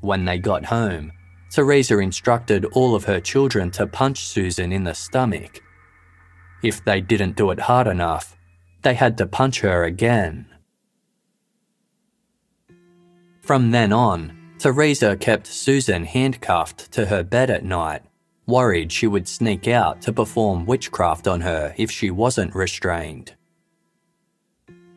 [0.00, 1.12] When they got home,
[1.50, 5.62] Teresa instructed all of her children to punch Susan in the stomach
[6.62, 8.36] if they didn't do it hard enough,
[8.82, 10.46] they had to punch her again.
[13.42, 18.02] From then on, Teresa kept Susan handcuffed to her bed at night,
[18.46, 23.34] worried she would sneak out to perform witchcraft on her if she wasn't restrained.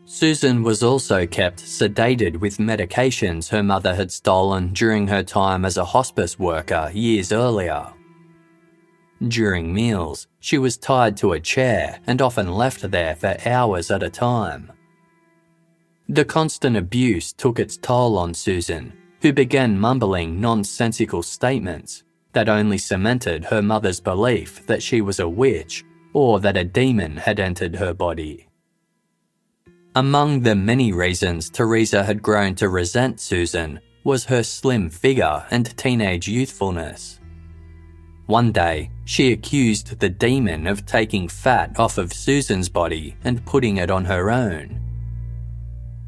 [0.06, 5.78] Susan was also kept sedated with medications her mother had stolen during her time as
[5.78, 7.92] a hospice worker years earlier.
[9.28, 14.04] During meals, she was tied to a chair and often left there for hours at
[14.04, 14.72] a time.
[16.08, 22.05] The constant abuse took its toll on Susan, who began mumbling nonsensical statements
[22.36, 25.84] that only cemented her mother's belief that she was a witch
[26.14, 28.48] or that a demon had entered her body.
[29.96, 35.76] Among the many reasons Teresa had grown to resent Susan was her slim figure and
[35.78, 37.22] teenage youthfulness.
[38.26, 43.78] One day, she accused the demon of taking fat off of Susan's body and putting
[43.78, 44.82] it on her own.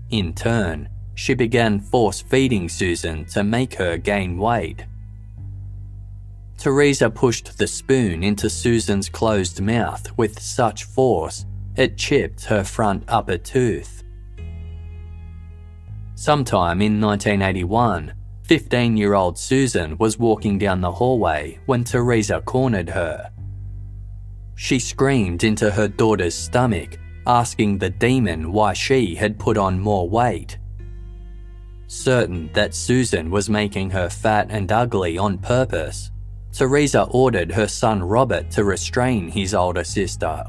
[0.09, 4.85] In turn, she began force feeding Susan to make her gain weight.
[6.57, 11.45] Teresa pushed the spoon into Susan's closed mouth with such force
[11.75, 14.03] it chipped her front upper tooth.
[16.15, 22.89] Sometime in 1981, 15 year old Susan was walking down the hallway when Teresa cornered
[22.89, 23.29] her.
[24.55, 26.97] She screamed into her daughter's stomach,
[27.27, 30.57] asking the demon why she had put on more weight.
[31.85, 36.09] Certain that Susan was making her fat and ugly on purpose,
[36.57, 40.43] Teresa ordered her son Robert to restrain his older sister.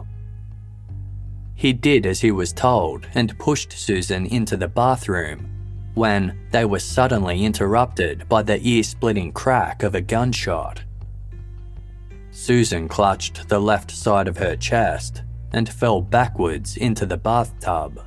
[1.54, 5.50] He did as he was told and pushed Susan into the bathroom
[5.92, 10.82] when they were suddenly interrupted by the ear splitting crack of a gunshot.
[12.30, 18.02] Susan clutched the left side of her chest and fell backwards into the bathtub.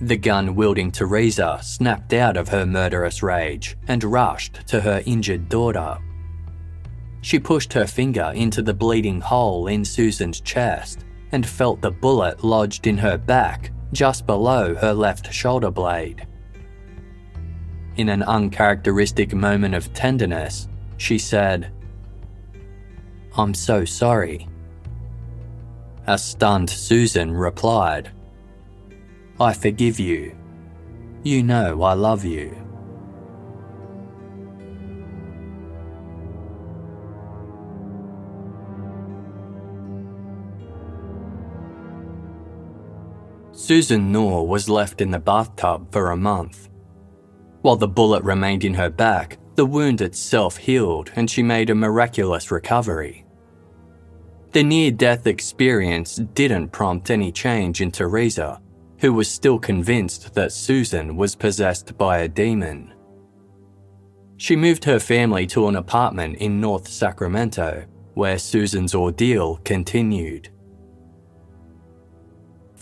[0.00, 5.48] The gun wielding Teresa snapped out of her murderous rage and rushed to her injured
[5.48, 5.98] daughter.
[7.24, 12.44] She pushed her finger into the bleeding hole in Susan's chest and felt the bullet
[12.44, 16.26] lodged in her back just below her left shoulder blade.
[17.96, 20.68] In an uncharacteristic moment of tenderness,
[20.98, 21.72] she said,
[23.38, 24.46] I'm so sorry.
[26.06, 28.10] A stunned Susan replied,
[29.40, 30.36] I forgive you.
[31.22, 32.63] You know I love you.
[43.64, 46.68] Susan Knorr was left in the bathtub for a month.
[47.62, 51.74] While the bullet remained in her back, the wound itself healed and she made a
[51.74, 53.24] miraculous recovery.
[54.52, 58.60] The near death experience didn't prompt any change in Teresa,
[58.98, 62.92] who was still convinced that Susan was possessed by a demon.
[64.36, 70.50] She moved her family to an apartment in North Sacramento, where Susan's ordeal continued.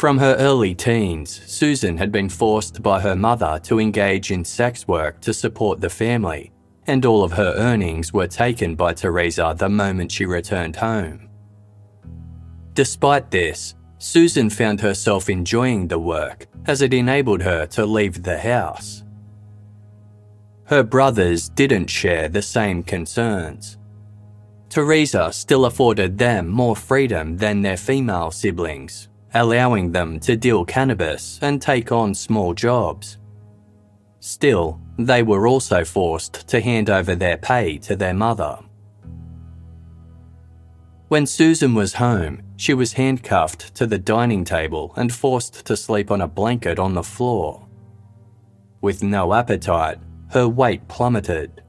[0.03, 4.89] From her early teens, Susan had been forced by her mother to engage in sex
[4.89, 6.51] work to support the family,
[6.89, 11.29] and all of her earnings were taken by Teresa the moment she returned home.
[12.75, 18.41] Despite this, Susan found herself enjoying the work as it enabled her to leave the
[18.41, 19.05] house.
[20.65, 23.79] Her brothers didn't share the same concerns.
[24.69, 31.39] Teresa still afforded them more freedom than their female siblings, allowing them to deal cannabis
[31.43, 33.19] and take on small jobs.
[34.21, 38.59] Still, they were also forced to hand over their pay to their mother.
[41.09, 46.11] When Susan was home, she was handcuffed to the dining table and forced to sleep
[46.11, 47.67] on a blanket on the floor.
[48.81, 49.99] With no appetite,
[50.31, 51.63] her weight plummeted.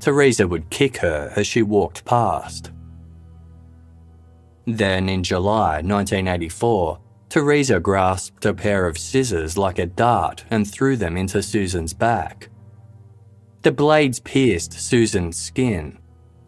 [0.00, 2.71] Teresa would kick her as she walked past.
[4.66, 6.98] Then, in July 1984,
[7.28, 12.50] Teresa grasped a pair of scissors like a dart and threw them into Susan's back.
[13.62, 15.98] The blades pierced Susan's skin,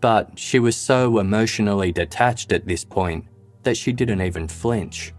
[0.01, 3.25] but she was so emotionally detached at this point
[3.63, 5.15] that she didn't even flinch.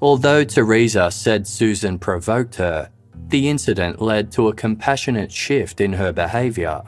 [0.00, 2.90] Although Teresa said Susan provoked her,
[3.28, 6.82] the incident led to a compassionate shift in her behaviour.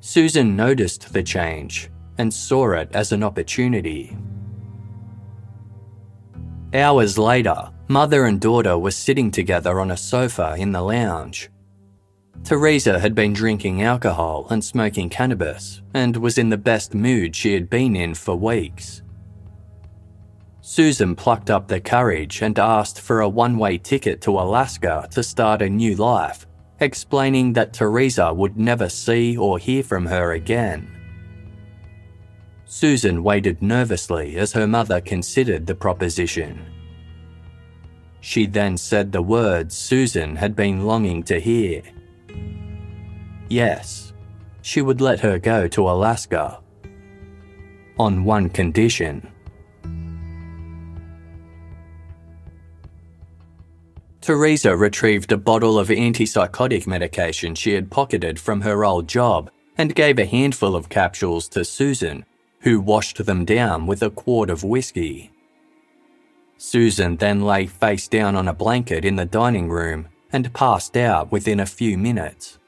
[0.00, 4.16] Susan noticed the change and saw it as an opportunity.
[6.74, 11.48] Hours later, mother and daughter were sitting together on a sofa in the lounge.
[12.44, 17.54] Teresa had been drinking alcohol and smoking cannabis and was in the best mood she
[17.54, 19.02] had been in for weeks.
[20.60, 25.22] Susan plucked up the courage and asked for a one way ticket to Alaska to
[25.22, 26.46] start a new life,
[26.80, 30.97] explaining that Teresa would never see or hear from her again.
[32.70, 36.60] Susan waited nervously as her mother considered the proposition.
[38.20, 41.82] She then said the words Susan had been longing to hear
[43.48, 44.12] Yes,
[44.60, 46.60] she would let her go to Alaska.
[47.98, 49.26] On one condition.
[54.20, 59.94] Teresa retrieved a bottle of antipsychotic medication she had pocketed from her old job and
[59.94, 62.26] gave a handful of capsules to Susan,
[62.68, 65.30] who washed them down with a quart of whiskey.
[66.58, 71.32] Susan then lay face down on a blanket in the dining room and passed out
[71.32, 72.58] within a few minutes.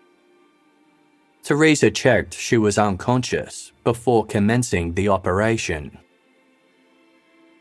[1.43, 5.99] Teresa checked she was unconscious before commencing the operation.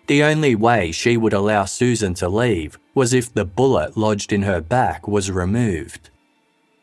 [0.08, 4.44] The only way she would allow Susan to leave was if the bullet lodged in
[4.44, 6.10] her back was removed.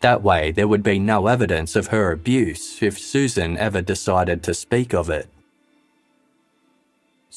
[0.01, 4.53] That way, there would be no evidence of her abuse if Susan ever decided to
[4.53, 5.31] speak of it.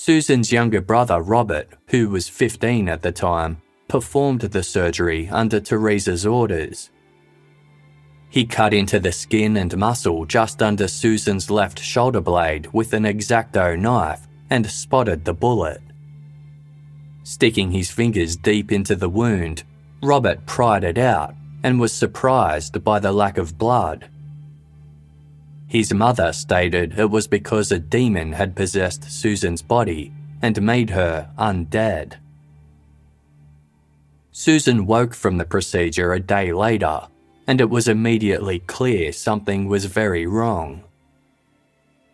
[0.02, 6.26] Susan's younger brother, Robert, who was 15 at the time, performed the surgery under Teresa's
[6.26, 6.90] orders
[8.30, 13.06] he cut into the skin and muscle just under Susan's left shoulder blade with an
[13.06, 15.82] X-Acto knife and spotted the bullet.
[17.24, 19.64] Sticking his fingers deep into the wound,
[20.04, 21.34] Robert pried it out
[21.64, 24.10] and was surprised by the lack of blood.
[25.70, 30.12] His mother stated it was because a demon had possessed Susan's body
[30.42, 32.16] and made her undead.
[34.32, 37.08] Susan woke from the procedure a day later
[37.46, 40.84] and it was immediately clear something was very wrong.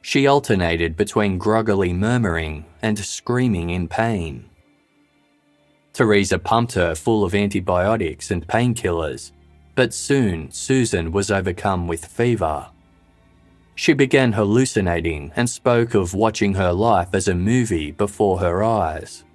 [0.01, 4.49] She alternated between groggily murmuring and screaming in pain.
[5.93, 9.31] Teresa pumped her full of antibiotics and painkillers,
[9.75, 12.67] but soon Susan was overcome with fever.
[13.75, 19.25] She began hallucinating and spoke of watching her life as a movie before her eyes.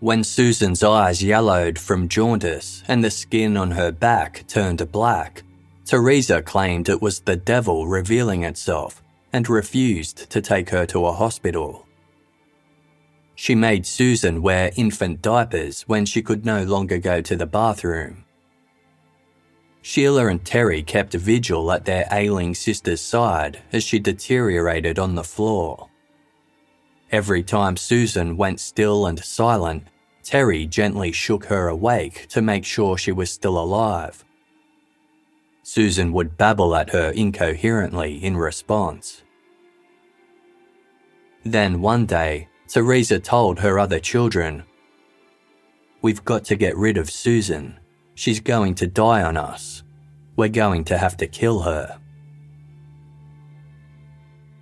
[0.00, 5.42] When Susan's eyes yellowed from jaundice and the skin on her back turned black,
[5.86, 9.02] Teresa claimed it was the devil revealing itself
[9.32, 11.86] and refused to take her to a hospital.
[13.34, 18.23] She made Susan wear infant diapers when she could no longer go to the bathroom.
[19.86, 25.22] Sheila and Terry kept vigil at their ailing sister's side as she deteriorated on the
[25.22, 25.90] floor.
[27.12, 29.84] Every time Susan went still and silent,
[30.22, 34.24] Terry gently shook her awake to make sure she was still alive.
[35.62, 39.22] Susan would babble at her incoherently in response.
[41.44, 44.62] Then one day, Teresa told her other children,
[46.00, 47.78] We've got to get rid of Susan.
[48.14, 49.82] She's going to die on us.
[50.36, 51.98] We're going to have to kill her.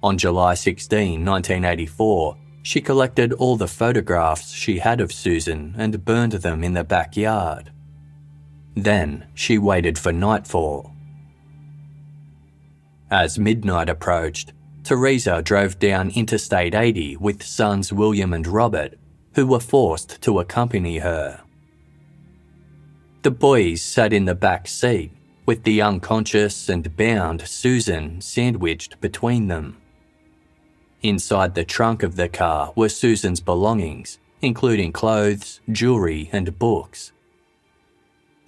[0.02, 6.32] On July 16, 1984, she collected all the photographs she had of Susan and burned
[6.32, 7.70] them in the backyard.
[8.74, 10.92] Then she waited for nightfall.
[13.10, 14.52] As midnight approached,
[14.84, 18.98] Teresa drove down Interstate 80 with sons William and Robert,
[19.34, 21.42] who were forced to accompany her.
[23.22, 25.12] The boys sat in the back seat,
[25.46, 29.76] with the unconscious and bound Susan sandwiched between them.
[31.02, 37.12] Inside the trunk of the car were Susan's belongings, including clothes, jewellery, and books.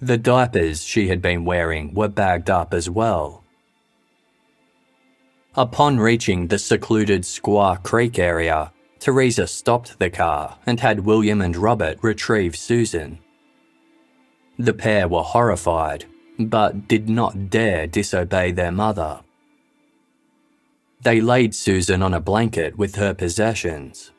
[0.01, 3.45] The diapers she had been wearing were bagged up as well.
[5.55, 11.55] Upon reaching the secluded Squaw Creek area, Teresa stopped the car and had William and
[11.55, 13.19] Robert retrieve Susan.
[14.57, 16.05] The pair were horrified,
[16.39, 19.21] but did not dare disobey their mother.
[21.01, 24.11] They laid Susan on a blanket with her possessions.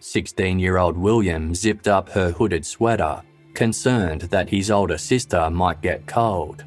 [0.00, 3.22] 16 year old William zipped up her hooded sweater,
[3.54, 6.64] concerned that his older sister might get cold.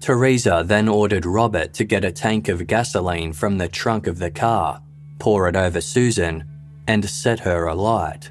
[0.00, 4.30] Teresa then ordered Robert to get a tank of gasoline from the trunk of the
[4.30, 4.80] car,
[5.18, 6.44] pour it over Susan,
[6.86, 8.30] and set her alight.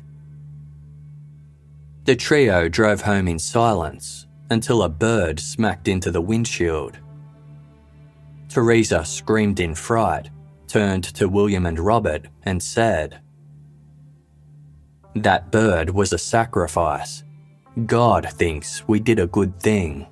[2.05, 6.99] The trio drove home in silence until a bird smacked into the windshield.
[8.47, 10.29] Teresa screamed in fright,
[10.67, 13.21] turned to William and Robert, and said,
[15.15, 17.23] That bird was a sacrifice.
[17.87, 20.05] God thinks we did a good thing.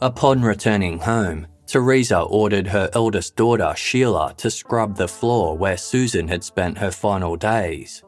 [0.00, 6.28] Upon returning home, Teresa ordered her eldest daughter, Sheila, to scrub the floor where Susan
[6.28, 8.04] had spent her final days.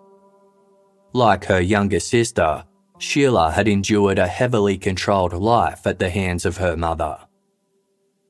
[1.13, 2.65] Like her younger sister,
[2.99, 7.19] Sheila had endured a heavily controlled life at the hands of her mother.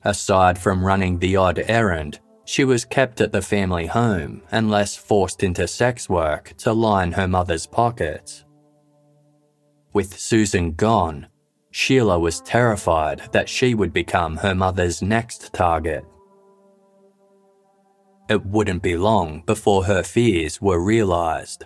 [0.03, 5.43] Aside from running the odd errand, she was kept at the family home unless forced
[5.43, 8.43] into sex work to line her mother's pockets.
[9.93, 11.27] With Susan gone,
[11.79, 16.03] Sheila was terrified that she would become her mother's next target.
[18.27, 21.65] It wouldn't be long before her fears were realised.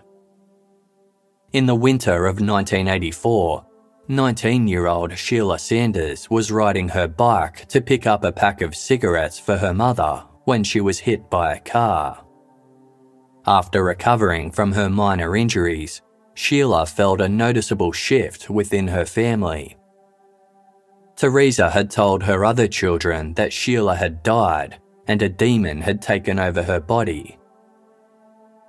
[1.54, 3.66] In the winter of 1984,
[4.10, 8.76] 19 year old Sheila Sanders was riding her bike to pick up a pack of
[8.76, 12.22] cigarettes for her mother when she was hit by a car.
[13.48, 16.02] After recovering from her minor injuries,
[16.34, 19.78] Sheila felt a noticeable shift within her family.
[21.22, 26.40] Teresa had told her other children that Sheila had died and a demon had taken
[26.40, 27.38] over her body.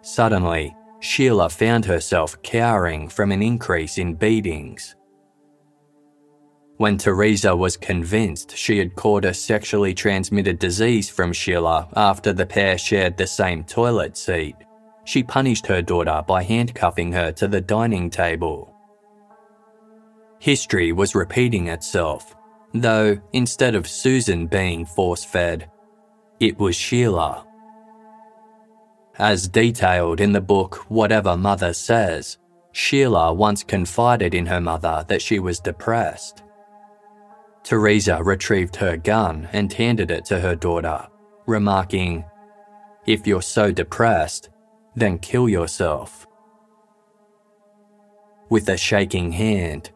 [0.03, 4.97] Suddenly, Sheila found herself cowering from an increase in beatings.
[6.77, 12.45] When Teresa was convinced she had caught a sexually transmitted disease from Sheila after the
[12.45, 14.57] pair shared the same toilet seat,
[15.05, 18.77] she punished her daughter by handcuffing her to the dining table.
[20.39, 22.37] History was repeating itself
[22.75, 25.71] though instead of Susan being force fed,
[26.41, 27.47] it was Sheila.
[29.19, 32.39] As detailed in the book Whatever Mother Says,
[32.73, 36.43] Sheila once confided in her mother that she was depressed.
[37.63, 41.07] Teresa retrieved her gun and handed it to her daughter,
[41.47, 42.25] remarking,
[43.07, 44.49] If you're so depressed,
[44.97, 46.27] then kill yourself.
[48.49, 49.91] With a shaking hand,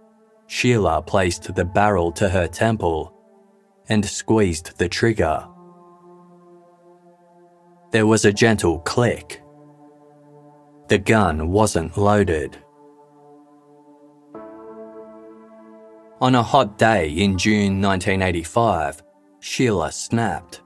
[0.49, 3.13] Sheila placed the barrel to her temple
[3.89, 5.47] and squeezed the trigger.
[7.91, 9.43] There was a gentle click.
[10.89, 12.59] The gun wasn't loaded.
[16.21, 19.03] On a hot day in June 1985,
[19.41, 20.63] Sheila snapped.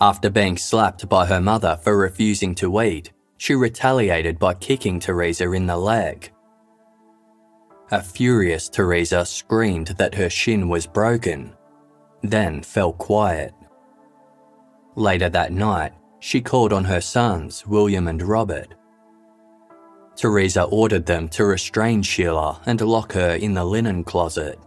[0.00, 5.50] After being slapped by her mother for refusing to eat, she retaliated by kicking Teresa
[5.52, 6.30] in the leg.
[7.92, 11.52] A furious Teresa screamed that her shin was broken,
[12.22, 13.52] then fell quiet.
[14.96, 18.72] Later that night, she called on her sons, William and Robert.
[20.16, 24.58] Teresa ordered them to restrain Sheila and lock her in the linen closet.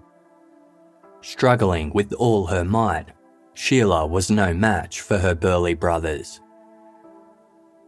[1.22, 3.08] Struggling with all her might,
[3.56, 6.42] Sheila was no match for her burly brothers.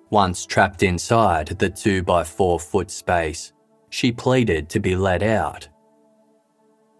[0.10, 3.54] Once trapped inside the 2 by 4 foot space,
[3.90, 5.68] she pleaded to be let out.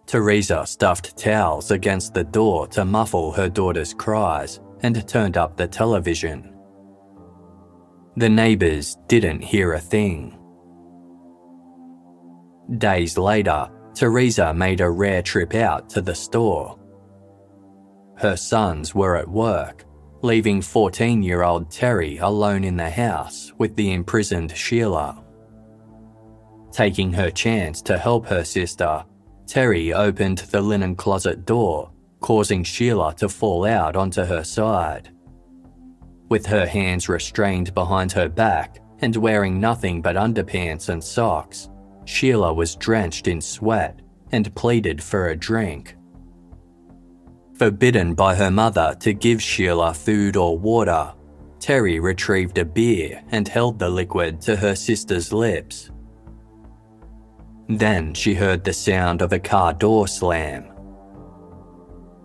[0.06, 5.66] Teresa stuffed towels against the door to muffle her daughter's cries and turned up the
[5.66, 6.54] television.
[8.16, 10.38] The neighbours didn't hear a thing.
[12.78, 16.78] Days later, Teresa made a rare trip out to the store.
[18.16, 19.84] Her sons were at work,
[20.22, 25.22] leaving 14 year old Terry alone in the house with the imprisoned Sheila.
[26.72, 29.04] Taking her chance to help her sister,
[29.46, 31.90] Terry opened the linen closet door,
[32.20, 35.10] causing Sheila to fall out onto her side.
[36.28, 41.70] With her hands restrained behind her back and wearing nothing but underpants and socks,
[42.04, 44.00] Sheila was drenched in sweat
[44.32, 45.96] and pleaded for a drink.
[47.54, 51.12] Forbidden by her mother to give Sheila food or water,
[51.58, 55.90] Terry retrieved a beer and held the liquid to her sister's lips.
[57.68, 60.72] Then she heard the sound of a car door slam.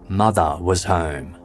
[0.07, 1.37] Mother was home.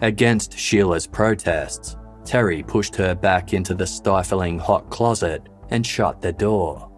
[0.00, 6.32] Against Sheila's protests, Terry pushed her back into the stifling hot closet and shut the
[6.32, 6.90] door.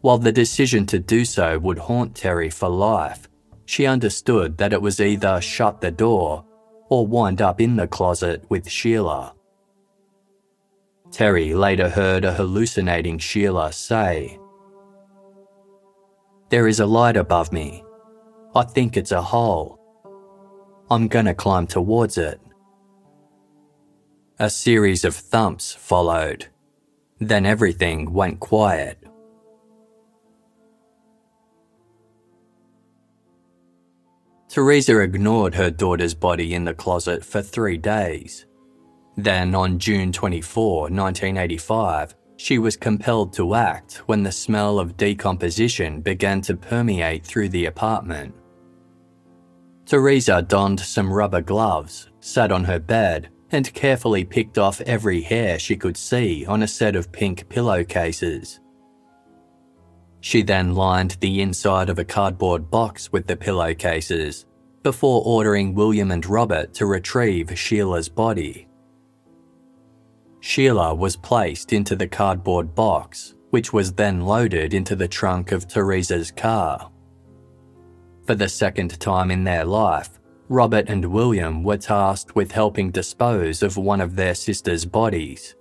[0.00, 3.28] While the decision to do so would haunt Terry for life,
[3.64, 6.44] she understood that it was either shut the door
[6.90, 9.35] or wind up in the closet with Sheila.
[11.16, 14.38] Terry later heard a hallucinating Sheila say,
[16.50, 17.82] There is a light above me.
[18.54, 19.80] I think it's a hole.
[20.90, 22.38] I'm gonna climb towards it.
[24.38, 26.48] A series of thumps followed.
[27.18, 29.02] Then everything went quiet.
[34.50, 38.44] Teresa ignored her daughter's body in the closet for three days.
[39.16, 46.02] Then, on June 24, 1985, she was compelled to act when the smell of decomposition
[46.02, 48.34] began to permeate through the apartment.
[49.86, 55.58] Teresa donned some rubber gloves, sat on her bed, and carefully picked off every hair
[55.58, 58.60] she could see on a set of pink pillowcases.
[60.20, 64.44] She then lined the inside of a cardboard box with the pillowcases
[64.82, 68.66] before ordering William and Robert to retrieve Sheila's body.
[70.46, 75.66] Sheila was placed into the cardboard box, which was then loaded into the trunk of
[75.66, 76.88] Teresa's car.
[78.26, 83.60] For the second time in their life, Robert and William were tasked with helping dispose
[83.60, 85.56] of one of their sister's bodies.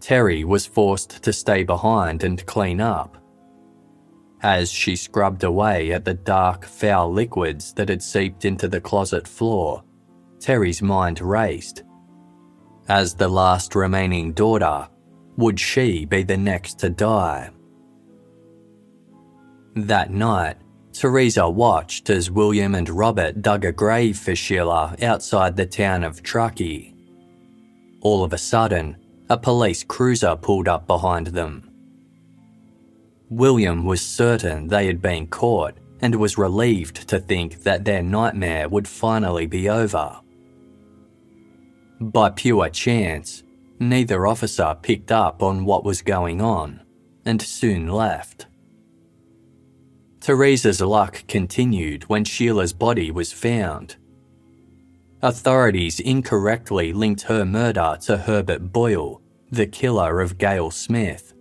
[0.00, 3.22] Terry was forced to stay behind and clean up.
[4.40, 9.28] As she scrubbed away at the dark, foul liquids that had seeped into the closet
[9.28, 9.84] floor,
[10.40, 11.82] Terry's mind raced.
[12.88, 14.88] As the last remaining daughter,
[15.36, 17.50] would she be the next to die?
[19.76, 20.56] That night,
[20.94, 26.22] Teresa watched as William and Robert dug a grave for Sheila outside the town of
[26.22, 26.94] Truckee.
[28.00, 28.96] All of a sudden,
[29.28, 31.70] a police cruiser pulled up behind them.
[33.28, 38.66] William was certain they had been caught and was relieved to think that their nightmare
[38.66, 40.20] would finally be over.
[42.00, 43.42] By pure chance,
[43.78, 46.80] neither officer picked up on what was going on
[47.24, 48.46] and soon left.
[50.20, 53.96] Teresa's luck continued when Sheila's body was found
[55.20, 59.20] Authorities incorrectly linked her murder to Herbert Boyle,
[59.50, 61.34] the killer of Gail Smith.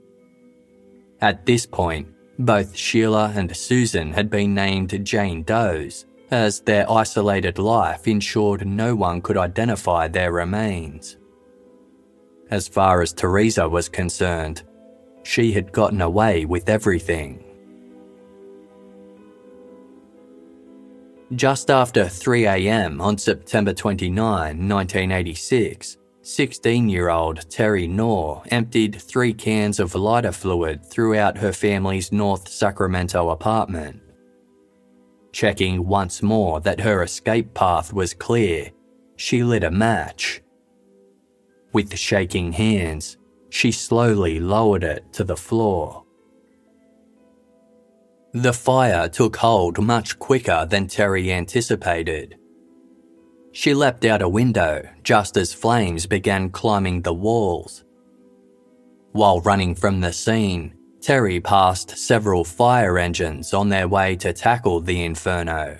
[1.21, 2.07] At this point,
[2.39, 8.95] both Sheila and Susan had been named Jane Does, as their isolated life ensured no
[8.95, 11.17] one could identify their remains.
[12.49, 14.63] As far as Teresa was concerned,
[15.23, 17.43] she had gotten away with everything.
[21.35, 29.79] Just after 3am on September 29, 1986, 16 year old Terry Knorr emptied three cans
[29.81, 34.01] of lighter fluid throughout her family's North Sacramento apartment.
[35.37, 38.71] Checking once more that her escape path was clear,
[39.17, 40.41] she lit a match.
[41.71, 43.17] With shaking hands,
[43.51, 46.05] she slowly lowered it to the floor.
[48.33, 52.35] The fire took hold much quicker than Terry anticipated.
[53.51, 57.83] She leapt out a window just as flames began climbing the walls.
[59.11, 60.76] While running from the scene,
[61.07, 65.79] Terry passed several fire engines on their way to tackle the inferno.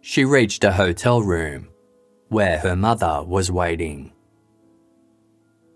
[0.00, 1.68] She reached a hotel room
[2.26, 4.12] where her mother was waiting.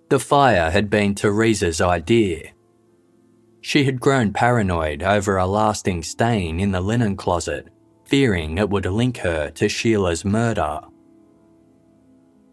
[0.08, 2.50] The fire had been Teresa's idea.
[3.60, 7.68] She had grown paranoid over a lasting stain in the linen closet,
[8.06, 10.80] fearing it would link her to Sheila's murder.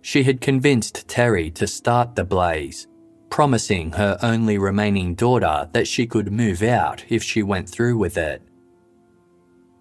[0.03, 2.87] She had convinced Terry to start the blaze,
[3.33, 8.15] promising her only remaining daughter that she could move out if she went through with
[8.15, 8.43] it.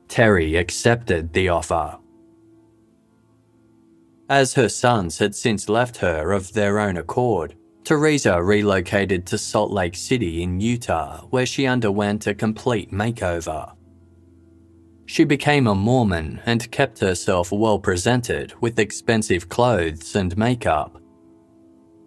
[0.08, 1.98] Terry accepted the offer.
[4.30, 9.70] As her sons had since left her of their own accord, Teresa relocated to Salt
[9.70, 13.74] Lake City in Utah, where she underwent a complete makeover.
[15.04, 21.01] She became a Mormon and kept herself well presented with expensive clothes and makeup.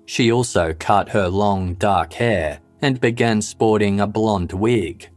[0.05, 5.09] She also cut her long dark hair and began sporting a blonde wig.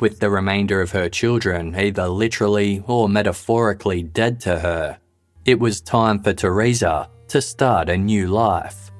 [0.00, 4.98] With the remainder of her children either literally or metaphorically dead to her,
[5.44, 8.90] it was time for Teresa to start a new life.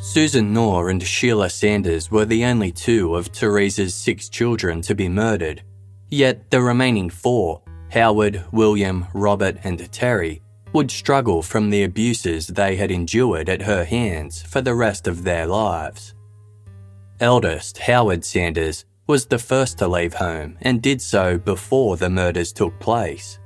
[0.00, 5.08] Susan Knorr and Sheila Sanders were the only two of Teresa's six children to be
[5.08, 5.62] murdered,
[6.08, 12.76] yet the remaining four, Howard, William, Robert, and Terry, would struggle from the abuses they
[12.76, 16.14] had endured at her hands for the rest of their lives.
[17.20, 22.52] Eldest Howard Sanders was the first to leave home and did so before the murders
[22.52, 23.38] took place.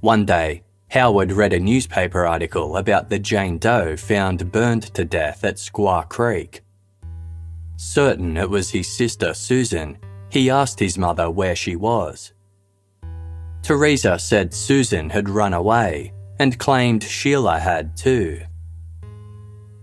[0.00, 5.42] One day, Howard read a newspaper article about the Jane Doe found burned to death
[5.42, 6.60] at Squaw Creek.
[7.76, 9.96] Certain it was his sister Susan,
[10.28, 12.33] he asked his mother where she was.
[13.64, 18.42] Teresa said Susan had run away and claimed Sheila had too.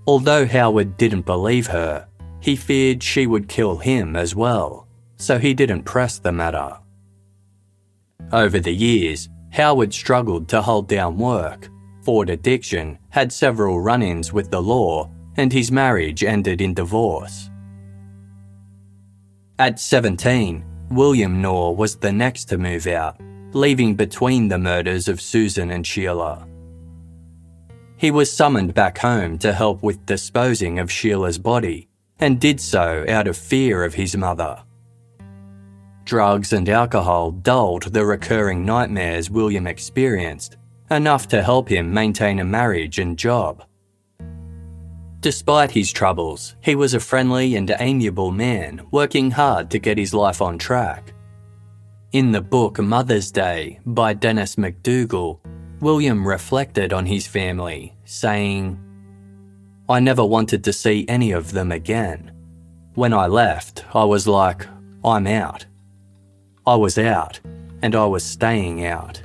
[0.06, 2.08] Although Howard didn't believe her,
[2.40, 6.78] he feared she would kill him as well, so he didn't press the matter.
[8.32, 11.68] Over the years, Howard struggled to hold down work,
[12.04, 17.50] fought addiction, had several run ins with the law, and his marriage ended in divorce.
[19.58, 23.20] At 17, William Knorr was the next to move out,
[23.54, 26.47] leaving between the murders of Susan and Sheila.
[27.97, 31.88] He was summoned back home to help with disposing of Sheila's body,
[32.20, 34.64] and did so out of fear of his mother.
[36.06, 40.58] Drugs and alcohol dulled the recurring nightmares William experienced,
[40.89, 43.64] enough to help him maintain a marriage and job.
[45.20, 50.16] Despite his troubles, he was a friendly and amiable man working hard to get his
[50.16, 51.14] life on track.
[52.14, 55.39] In the book Mother's Day by Dennis McDougal,
[55.80, 58.78] William reflected on his family, saying,
[59.88, 62.34] I never wanted to see any of them again.
[62.95, 64.68] When I left, I was like,
[65.05, 65.66] I'm out.
[66.68, 67.39] I was out,
[67.82, 69.22] and I was staying out.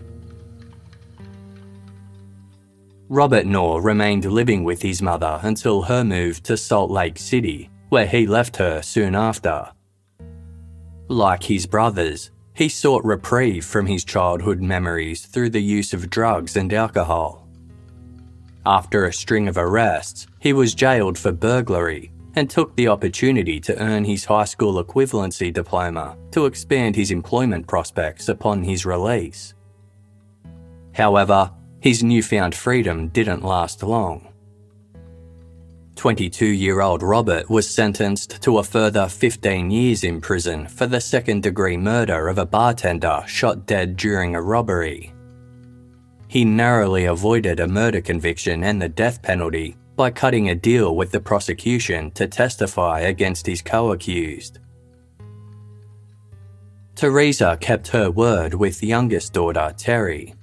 [3.09, 8.07] Robert Knorr remained living with his mother until her move to Salt Lake City, where
[8.07, 9.72] he left her soon after.
[11.09, 16.57] Like his brothers, he sought reprieve from his childhood memories through the use of drugs
[16.57, 17.47] and alcohol.
[18.65, 23.79] After a string of arrests, he was jailed for burglary and took the opportunity to
[23.79, 29.53] earn his high school equivalency diploma to expand his employment prospects upon his release.
[30.95, 31.51] However,
[31.81, 34.33] his newfound freedom didn't last long.
[35.97, 41.01] 22 year old Robert was sentenced to a further 15 years in prison for the
[41.01, 45.12] second degree murder of a bartender shot dead during a robbery.
[46.28, 51.11] He narrowly avoided a murder conviction and the death penalty by cutting a deal with
[51.11, 54.59] the prosecution to testify against his co accused.
[56.94, 60.34] Teresa kept her word with youngest daughter, Terry.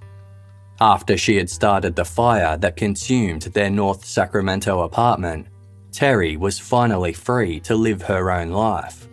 [0.83, 5.47] After she had started the fire that consumed their North Sacramento apartment,
[5.93, 9.07] Terry was finally free to live her own life.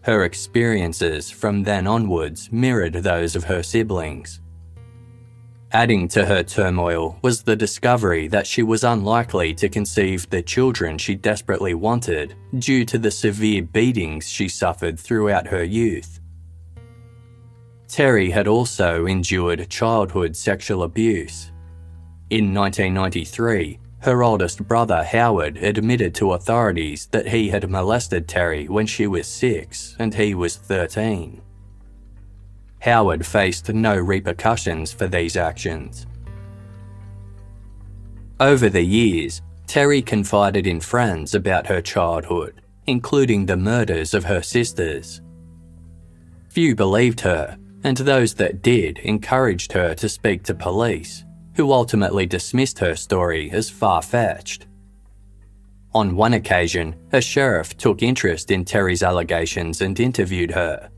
[0.00, 4.40] Her experiences from then onwards mirrored those of her siblings.
[5.70, 10.98] Adding to her turmoil was the discovery that she was unlikely to conceive the children
[10.98, 16.18] she desperately wanted due to the severe beatings she suffered throughout her youth.
[17.88, 21.50] Terry had also endured childhood sexual abuse.
[22.30, 28.86] In 1993, her oldest brother Howard admitted to authorities that he had molested Terry when
[28.86, 31.40] she was six and he was 13.
[32.80, 36.06] Howard faced no repercussions for these actions.
[38.38, 44.42] Over the years, Terry confided in friends about her childhood, including the murders of her
[44.42, 45.20] sisters.
[46.48, 51.24] Few believed her, and those that did encouraged her to speak to police,
[51.54, 54.66] who ultimately dismissed her story as far fetched.
[55.94, 60.90] On one occasion, a sheriff took interest in Terry's allegations and interviewed her.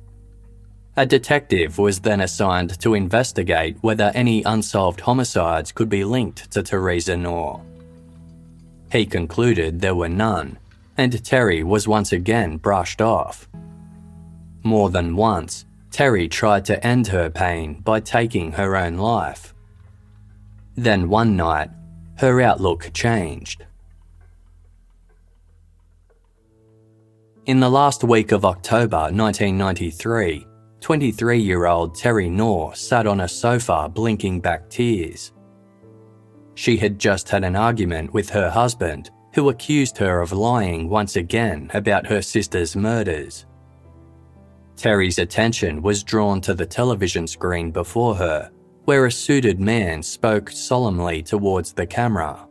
[0.97, 6.63] A detective was then assigned to investigate whether any unsolved homicides could be linked to
[6.63, 7.63] Teresa Knorr.
[8.91, 10.59] He concluded there were none,
[10.99, 13.49] and Terry was once again brushed off.
[14.65, 19.55] More than once, Terry tried to end her pain by taking her own life.
[20.77, 21.71] Then one night,
[22.19, 23.65] her outlook changed.
[27.47, 30.47] In the last week of October 1993,
[30.81, 35.33] 23 year old Terry Knorr sat on a sofa blinking back tears.
[36.55, 41.17] She had just had an argument with her husband, who accused her of lying once
[41.17, 43.47] again about her sister's murders.
[44.81, 48.51] Terry's attention was drawn to the television screen before her,
[48.87, 52.49] where a suited man spoke solemnly towards the camera.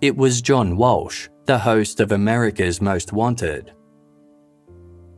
[0.00, 3.74] It was John Walsh, the host of America's Most Wanted.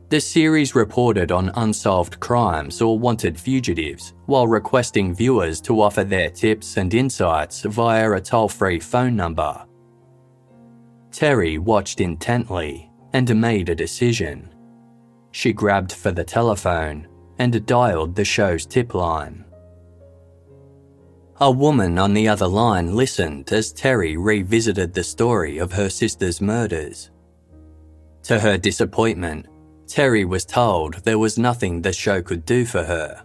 [0.09, 6.29] The series reported on unsolved crimes or wanted fugitives while requesting viewers to offer their
[6.29, 9.65] tips and insights via a toll free phone number.
[11.13, 14.54] Terry watched intently and made a decision.
[15.35, 17.09] She grabbed for the telephone
[17.39, 19.43] and dialed the show's tip line.
[21.41, 26.39] A woman on the other line listened as Terry revisited the story of her sister's
[26.39, 27.11] murders.
[28.23, 29.47] To her disappointment,
[29.87, 33.21] Terry was told there was nothing the show could do for her.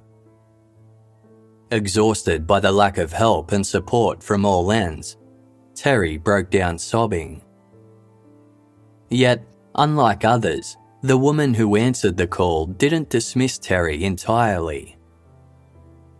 [1.71, 5.17] Exhausted by the lack of help and support from all ends,
[5.77, 7.41] Terry broke down sobbing.
[9.11, 9.45] Yet,
[9.77, 14.99] unlike others, the woman who answered the call didn't dismiss Terry entirely.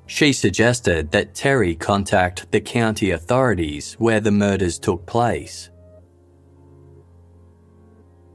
[0.07, 5.71] She suggested that Terry contact the county authorities where the murders took place.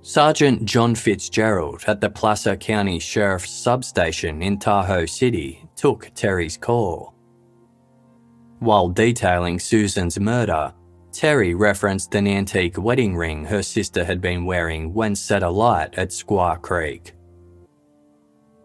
[0.02, 7.16] Sergeant John Fitzgerald at the Placer County Sheriff's Substation in Tahoe City took Terry's call.
[8.60, 10.74] While detailing Susan's murder,
[11.16, 16.10] Terry referenced an antique wedding ring her sister had been wearing when set alight at
[16.10, 17.14] Squaw Creek.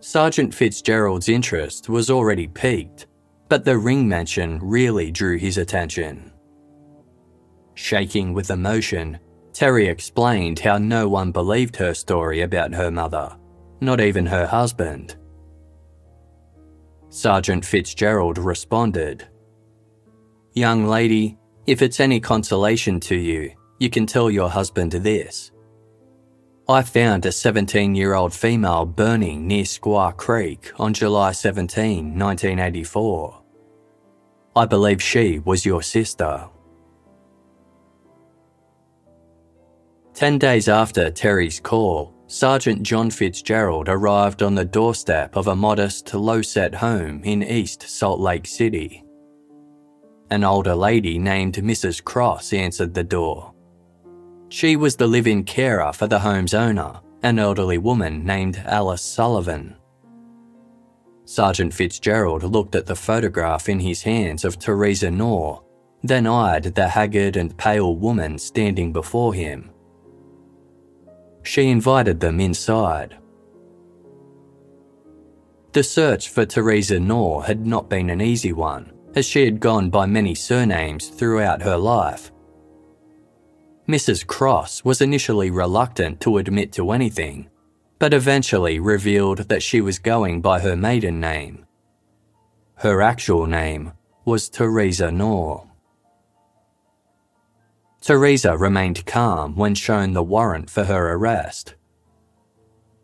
[0.01, 3.07] Sergeant Fitzgerald's interest was already piqued,
[3.48, 6.32] but the ring mention really drew his attention.
[7.74, 9.20] Shaking with emotion,
[9.53, 13.36] Terry explained how no one believed her story about her mother,
[13.80, 15.14] not even her husband.
[17.11, 19.28] Sergeant Fitzgerald responded
[20.53, 21.38] Young lady,
[21.71, 23.49] if it's any consolation to you,
[23.79, 25.53] you can tell your husband this.
[26.68, 33.43] I found a 17 year old female burning near Squaw Creek on July 17, 1984.
[34.57, 36.49] I believe she was your sister.
[40.12, 46.14] Ten days after Terry's call, Sergeant John Fitzgerald arrived on the doorstep of a modest,
[46.14, 49.05] low set home in East Salt Lake City.
[50.31, 52.03] An older lady named Mrs.
[52.05, 53.53] Cross answered the door.
[54.49, 59.03] She was the live in carer for the home's owner, an elderly woman named Alice
[59.03, 59.76] Sullivan.
[61.24, 65.62] Sergeant Fitzgerald looked at the photograph in his hands of Teresa Knorr,
[66.03, 69.70] then eyed the haggard and pale woman standing before him.
[71.43, 73.16] She invited them inside.
[75.72, 79.91] The search for Teresa Knorr had not been an easy one, as she had gone
[79.91, 82.33] by many surnames throughout her life.
[83.89, 84.25] Mrs.
[84.25, 87.51] Cross was initially reluctant to admit to anything,
[87.99, 91.67] but eventually revealed that she was going by her maiden name.
[92.77, 93.93] Her actual name
[94.25, 95.67] was Teresa Knorr.
[98.01, 101.75] Teresa remained calm when shown the warrant for her arrest.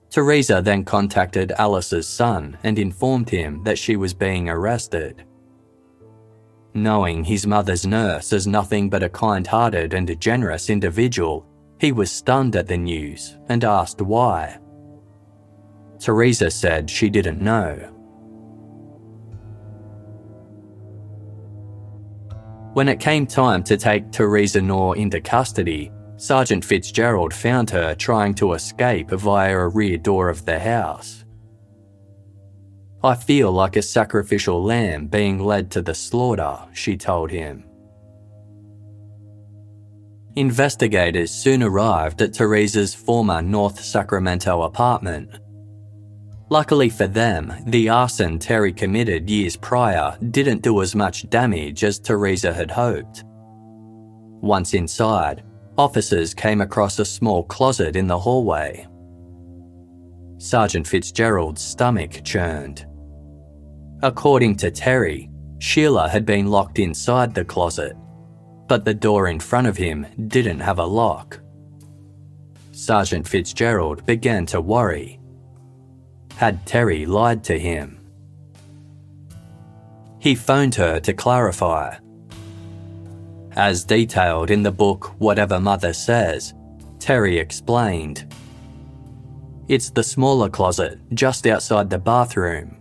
[0.09, 5.26] Teresa then contacted Alice's son and informed him that she was being arrested.
[6.77, 11.47] Knowing his mother's nurse as nothing but a kind hearted and generous individual,
[11.81, 14.59] he was stunned at the news and asked why.
[15.99, 17.77] Teresa said she didn't know.
[22.75, 28.35] When it came time to take Teresa Knorr into custody, Sergeant Fitzgerald found her trying
[28.35, 31.25] to escape via a rear door of the house.
[33.07, 37.63] I feel like a sacrificial lamb being led to the slaughter, she told him.
[40.35, 45.39] Investigators soon arrived at Teresa's former North Sacramento apartment.
[46.51, 52.01] Luckily for them, the arson Terry committed years prior didn't do as much damage as
[52.01, 53.23] Teresa had hoped.
[54.43, 55.45] Once inside,
[55.79, 58.85] officers came across a small closet in the hallway.
[60.39, 62.85] Sergeant Fitzgerald's stomach churned.
[64.03, 67.97] According to Terry, Sheila had been locked inside the closet,
[68.69, 71.41] but the door in front of him didn't have a lock.
[72.73, 75.19] Sergeant Fitzgerald began to worry.
[76.37, 77.99] Had Terry lied to him?
[80.19, 81.97] He phoned her to clarify.
[83.53, 86.53] As detailed in the book Whatever Mother Says,
[86.99, 88.35] Terry explained.
[89.69, 92.77] It's the smaller closet just outside the bathroom.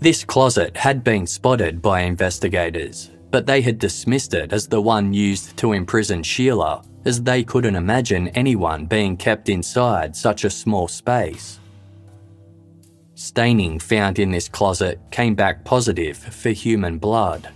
[0.00, 5.12] This closet had been spotted by investigators, but they had dismissed it as the one
[5.12, 10.86] used to imprison Sheila, as they couldn't imagine anyone being kept inside such a small
[10.86, 11.58] space.
[13.16, 17.48] Staining found in this closet came back positive for human blood.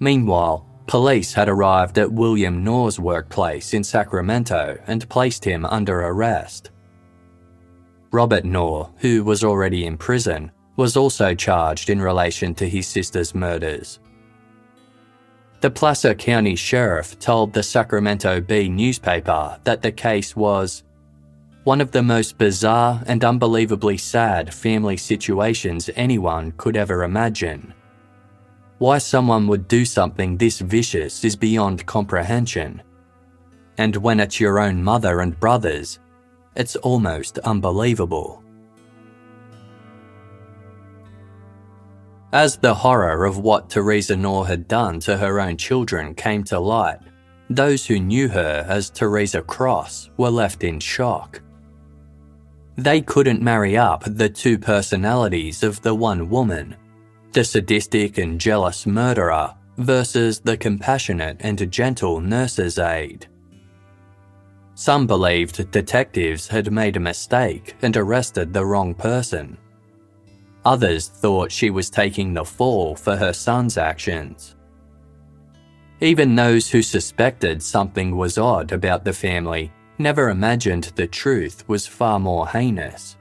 [0.00, 6.70] Meanwhile, police had arrived at William Knorr's workplace in Sacramento and placed him under arrest.
[8.10, 13.34] Robert Knorr, who was already in prison, was also charged in relation to his sister's
[13.34, 14.00] murders.
[15.60, 20.84] The Placer County Sheriff told the Sacramento Bee newspaper that the case was
[21.64, 27.74] one of the most bizarre and unbelievably sad family situations anyone could ever imagine.
[28.78, 32.80] Why someone would do something this vicious is beyond comprehension.
[33.76, 35.98] And when it's your own mother and brothers,
[36.58, 38.42] it's almost unbelievable.
[42.32, 46.58] As the horror of what Teresa Knorr had done to her own children came to
[46.58, 46.98] light,
[47.48, 51.40] those who knew her as Teresa Cross were left in shock.
[52.76, 56.76] They couldn't marry up the two personalities of the one woman,
[57.32, 63.26] the sadistic and jealous murderer versus the compassionate and gentle nurse's aide.
[64.78, 69.58] Some believed detectives had made a mistake and arrested the wrong person.
[70.64, 74.54] Others thought she was taking the fall for her son's actions.
[76.00, 81.84] Even those who suspected something was odd about the family never imagined the truth was
[81.84, 83.16] far more heinous.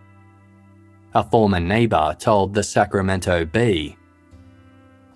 [1.16, 3.98] A former neighbour told the Sacramento Bee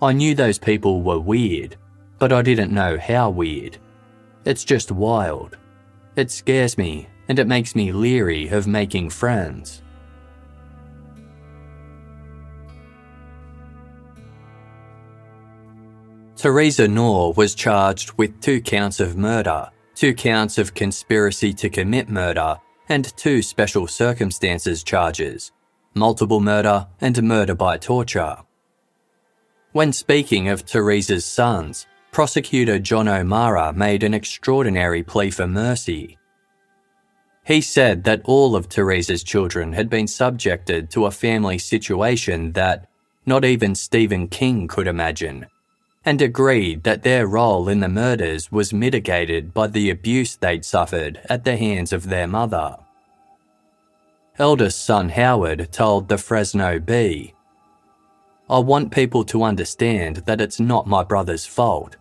[0.02, 1.76] I knew those people were weird,
[2.18, 3.78] but I didn't know how weird.
[4.44, 5.56] It's just wild.
[6.16, 9.82] It scares me and it makes me leery of making friends.
[16.36, 22.08] Teresa Knorr was charged with two counts of murder, two counts of conspiracy to commit
[22.08, 22.58] murder,
[22.88, 25.52] and two special circumstances charges
[25.94, 28.38] multiple murder and murder by torture.
[29.72, 36.18] When speaking of Teresa's sons, prosecutor John O'Mara made an extraordinary plea for mercy.
[37.44, 42.86] He said that all of Teresa's children had been subjected to a family situation that
[43.24, 45.46] not even Stephen King could imagine,
[46.04, 51.18] and agreed that their role in the murders was mitigated by the abuse they'd suffered
[51.30, 52.76] at the hands of their mother.
[54.38, 57.34] Eldest son Howard told the Fresno Bee,
[58.50, 61.96] I want people to understand that it's not my brother's fault.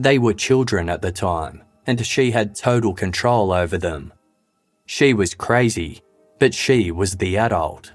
[0.00, 4.14] They were children at the time, and she had total control over them.
[4.86, 6.00] She was crazy,
[6.38, 7.92] but she was the adult.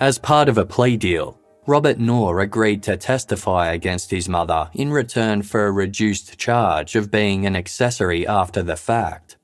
[0.00, 4.90] As part of a plea deal, Robert Knorr agreed to testify against his mother in
[4.90, 9.36] return for a reduced charge of being an accessory after the fact.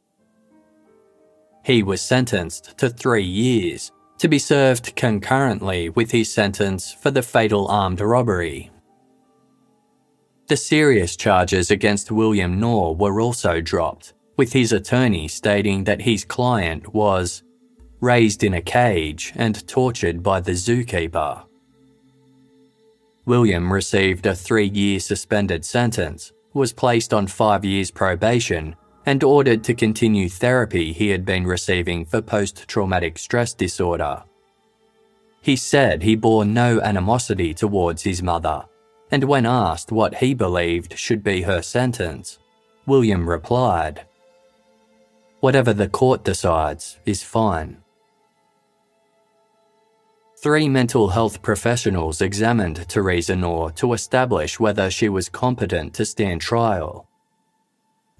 [1.65, 7.23] He was sentenced to three years to be served concurrently with his sentence for the
[7.23, 8.73] fatal armed robbery.
[10.51, 16.25] The serious charges against William Knorr were also dropped, with his attorney stating that his
[16.25, 17.45] client was
[18.01, 21.45] raised in a cage and tortured by the zookeeper.
[23.27, 28.75] William received a three year suspended sentence, was placed on five years probation,
[29.07, 34.25] and ordered to continue therapy he had been receiving for post traumatic stress disorder.
[35.43, 38.65] He said he bore no animosity towards his mother,
[39.11, 42.39] and when asked what he believed should be her sentence,
[42.87, 44.07] William replied,
[45.41, 47.79] Whatever the court decides is fine.
[50.43, 56.41] Three mental health professionals examined Teresa Knorr to establish whether she was competent to stand
[56.41, 57.07] trial.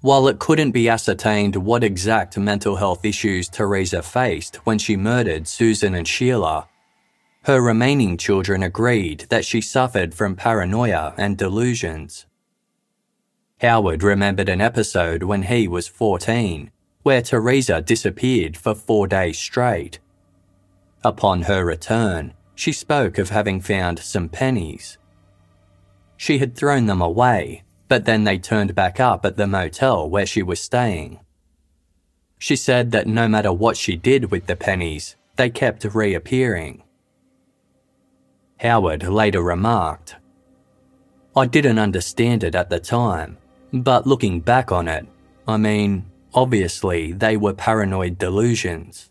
[0.01, 5.47] While it couldn't be ascertained what exact mental health issues Teresa faced when she murdered
[5.47, 6.67] Susan and Sheila,
[7.43, 12.25] her remaining children agreed that she suffered from paranoia and delusions.
[13.61, 16.71] Howard remembered an episode when he was 14
[17.03, 19.99] where Teresa disappeared for four days straight.
[21.03, 24.97] Upon her return, she spoke of having found some pennies.
[26.15, 30.27] She had thrown them away, but then they turned back up at the motel where
[30.27, 31.19] she was staying.
[32.37, 36.80] She said that no matter what she did with the pennies, they kept reappearing.
[38.61, 40.17] Howard later remarked,
[41.35, 43.39] I didn't understand it at the time,
[43.73, 45.07] but looking back on it,
[45.47, 49.09] I mean, obviously they were paranoid delusions.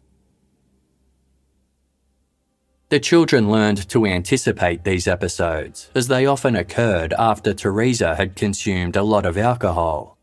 [2.91, 8.95] The children learned to anticipate these episodes, as they often occurred after Teresa had consumed
[8.95, 10.17] a lot of alcohol.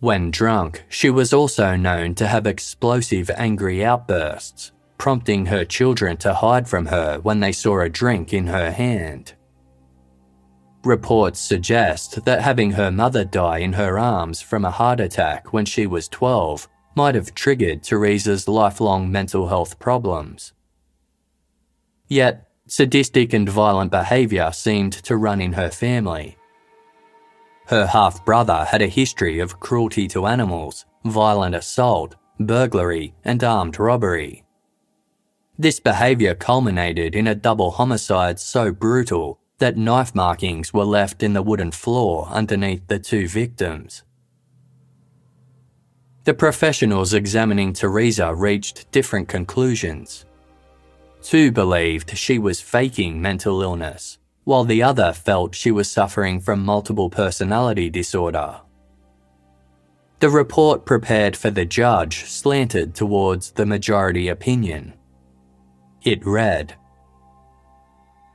[0.00, 6.34] When drunk, she was also known to have explosive angry outbursts, prompting her children to
[6.34, 9.34] hide from her when they saw a drink in her hand.
[10.84, 15.64] Reports suggest that having her mother die in her arms from a heart attack when
[15.64, 20.52] she was 12 might have triggered Teresa's lifelong mental health problems.
[22.08, 26.36] Yet, sadistic and violent behaviour seemed to run in her family.
[27.66, 33.78] Her half brother had a history of cruelty to animals, violent assault, burglary, and armed
[33.78, 34.44] robbery.
[35.60, 41.32] This behaviour culminated in a double homicide so brutal that knife markings were left in
[41.32, 44.04] the wooden floor underneath the two victims.
[46.22, 50.26] The professionals examining Teresa reached different conclusions.
[51.22, 56.64] Two believed she was faking mental illness, while the other felt she was suffering from
[56.64, 58.60] multiple personality disorder.
[60.20, 64.94] The report prepared for the judge slanted towards the majority opinion.
[66.08, 66.74] It read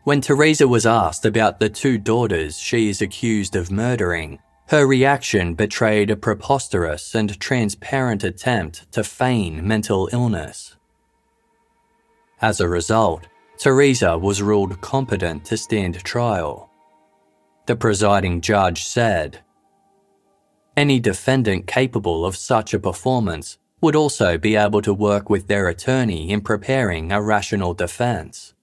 [0.04, 4.38] When Teresa was asked about the two daughters she is accused of murdering,
[4.68, 10.76] her reaction betrayed a preposterous and transparent attempt to feign mental illness.
[12.44, 13.26] As a result,
[13.58, 16.70] Teresa was ruled competent to stand trial.
[17.66, 19.40] The presiding judge said,
[20.78, 25.68] Any defendant capable of such a performance would also be able to work with their
[25.68, 28.53] attorney in preparing a rational defense.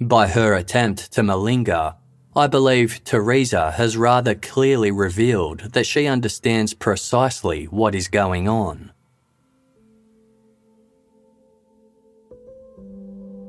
[0.00, 1.94] By her attempt to malinger,
[2.34, 8.90] I believe Teresa has rather clearly revealed that she understands precisely what is going on.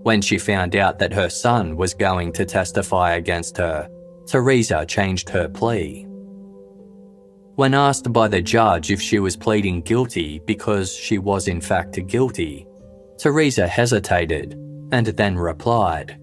[0.03, 3.89] When she found out that her son was going to testify against her,
[4.27, 6.04] Teresa changed her plea.
[7.55, 12.05] When asked by the judge if she was pleading guilty because she was in fact
[12.07, 12.67] guilty,
[13.17, 14.53] Teresa hesitated
[14.91, 16.19] and then replied,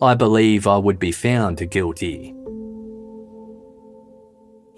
[0.00, 2.34] I believe I would be found guilty.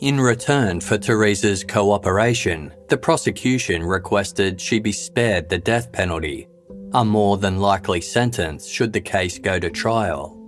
[0.01, 6.49] In return for Teresa's cooperation, the prosecution requested she be spared the death penalty,
[6.95, 10.40] a more than likely sentence should the case go to trial.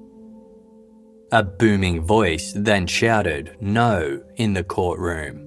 [1.33, 5.39] A booming voice then shouted, No, in the courtroom.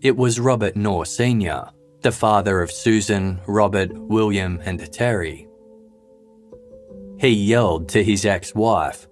[0.00, 1.66] It was Robert Knorr Sr.,
[2.00, 5.46] the father of Susan, Robert, William, and Terry.
[7.18, 9.06] He yelled to his ex wife,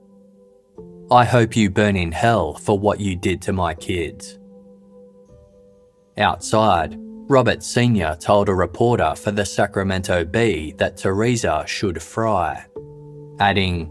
[1.11, 4.39] I hope you burn in hell for what you did to my kids.
[6.17, 6.97] Outside,
[7.29, 8.17] Robert Sr.
[8.19, 12.65] told a reporter for the Sacramento Bee that Teresa should fry,
[13.39, 13.91] adding,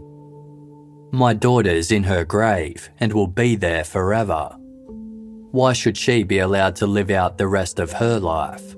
[1.10, 4.54] my daughter's in her grave and will be there forever.
[5.50, 8.76] Why should she be allowed to live out the rest of her life?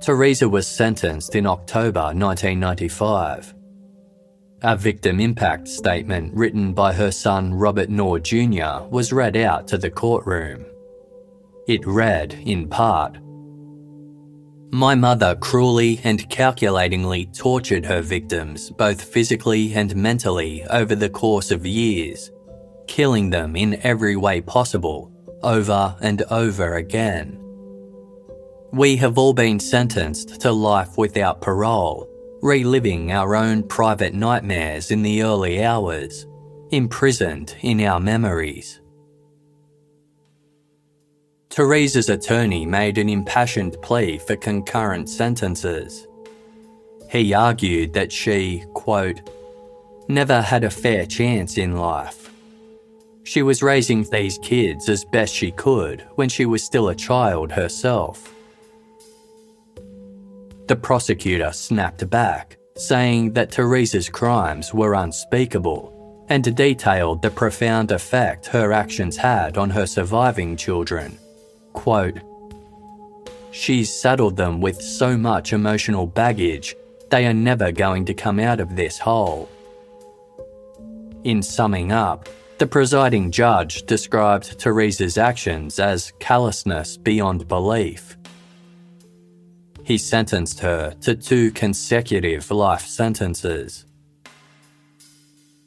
[0.00, 3.54] Teresa was sentenced in October 1995.
[4.62, 8.84] A victim impact statement written by her son Robert Knorr Jr.
[8.90, 10.64] was read out to the courtroom.
[11.66, 13.18] It read, in part,
[14.70, 21.50] my mother cruelly and calculatingly tortured her victims both physically and mentally over the course
[21.50, 22.30] of years,
[22.86, 25.12] killing them in every way possible,
[25.42, 27.38] over and over again.
[28.72, 32.06] We have all been sentenced to life without parole,
[32.42, 36.26] reliving our own private nightmares in the early hours,
[36.70, 38.80] imprisoned in our memories.
[41.50, 46.06] Teresa's attorney made an impassioned plea for concurrent sentences.
[47.10, 49.20] He argued that she, quote,
[50.08, 52.30] never had a fair chance in life.
[53.24, 57.52] She was raising these kids as best she could when she was still a child
[57.52, 58.34] herself.
[60.66, 68.46] The prosecutor snapped back, saying that Teresa's crimes were unspeakable and detailed the profound effect
[68.46, 71.18] her actions had on her surviving children.
[71.78, 72.18] Quote,
[73.52, 76.74] She's saddled them with so much emotional baggage,
[77.08, 79.48] they are never going to come out of this hole.
[81.22, 82.28] In summing up,
[82.58, 88.16] the presiding judge described Teresa's actions as callousness beyond belief.
[89.84, 93.86] He sentenced her to two consecutive life sentences.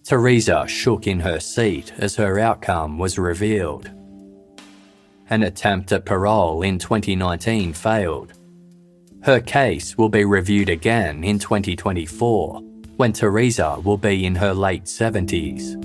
[0.04, 3.90] Teresa shook in her seat as her outcome was revealed.
[5.32, 8.34] An attempt at parole in 2019 failed.
[9.24, 12.60] Her case will be reviewed again in 2024
[12.98, 15.82] when Teresa will be in her late 70s.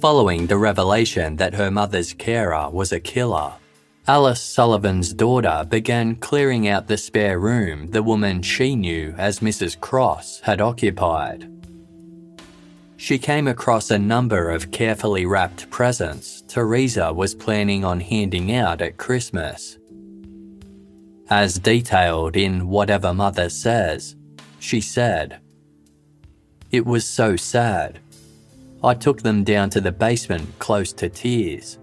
[0.00, 3.52] Following the revelation that her mother's carer was a killer,
[4.08, 9.78] Alice Sullivan's daughter began clearing out the spare room the woman she knew as Mrs.
[9.78, 11.59] Cross had occupied.
[13.00, 18.82] She came across a number of carefully wrapped presents Teresa was planning on handing out
[18.82, 19.78] at Christmas.
[21.30, 24.16] As detailed in Whatever Mother Says,
[24.58, 25.40] she said,
[26.70, 28.00] It was so sad.
[28.84, 31.78] I took them down to the basement close to tears.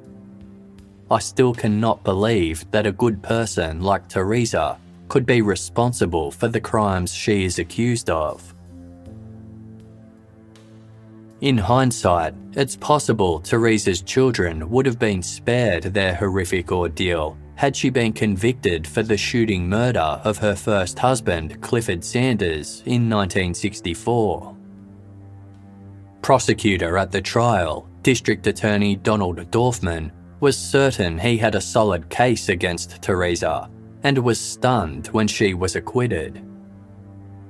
[1.10, 4.78] I still cannot believe that a good person like Teresa
[5.08, 8.54] could be responsible for the crimes she is accused of.
[11.42, 17.92] In hindsight, it's possible Teresa's children would have been spared their horrific ordeal had she
[17.92, 24.56] been convicted for the shooting murder of her first husband, Clifford Sanders, in 1964.
[26.24, 32.50] Prosecutor at the trial, District Attorney Donald Dorfman, was certain he had a solid case
[32.50, 33.70] against Teresa
[34.04, 36.47] and was stunned when she was acquitted.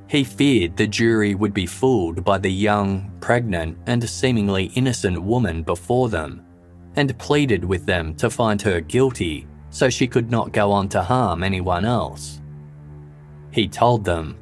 [0.07, 5.63] He feared the jury would be fooled by the young, pregnant, and seemingly innocent woman
[5.63, 6.45] before them
[6.97, 11.01] and pleaded with them to find her guilty so she could not go on to
[11.01, 12.41] harm anyone else.
[13.51, 14.37] He told them,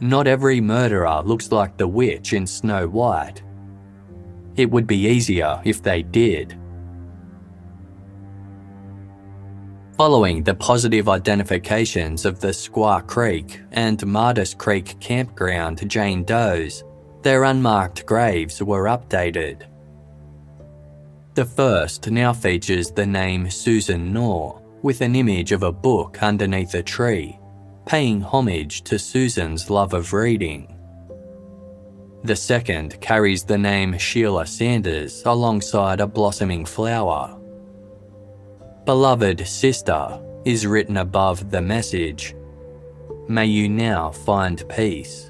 [0.00, 3.42] Not every murderer looks like the witch in Snow White.
[4.56, 6.56] It would be easier if they did.
[10.00, 16.84] Following the positive identifications of the Squaw Creek and Martis Creek campground Jane Doe's,
[17.20, 19.66] their unmarked graves were updated.
[21.34, 26.72] The first now features the name Susan Knorr with an image of a book underneath
[26.72, 27.38] a tree,
[27.84, 30.74] paying homage to Susan's love of reading.
[32.24, 37.38] The second carries the name Sheila Sanders alongside a blossoming flower.
[38.86, 42.34] Beloved sister is written above the message.
[43.28, 45.29] May you now find peace.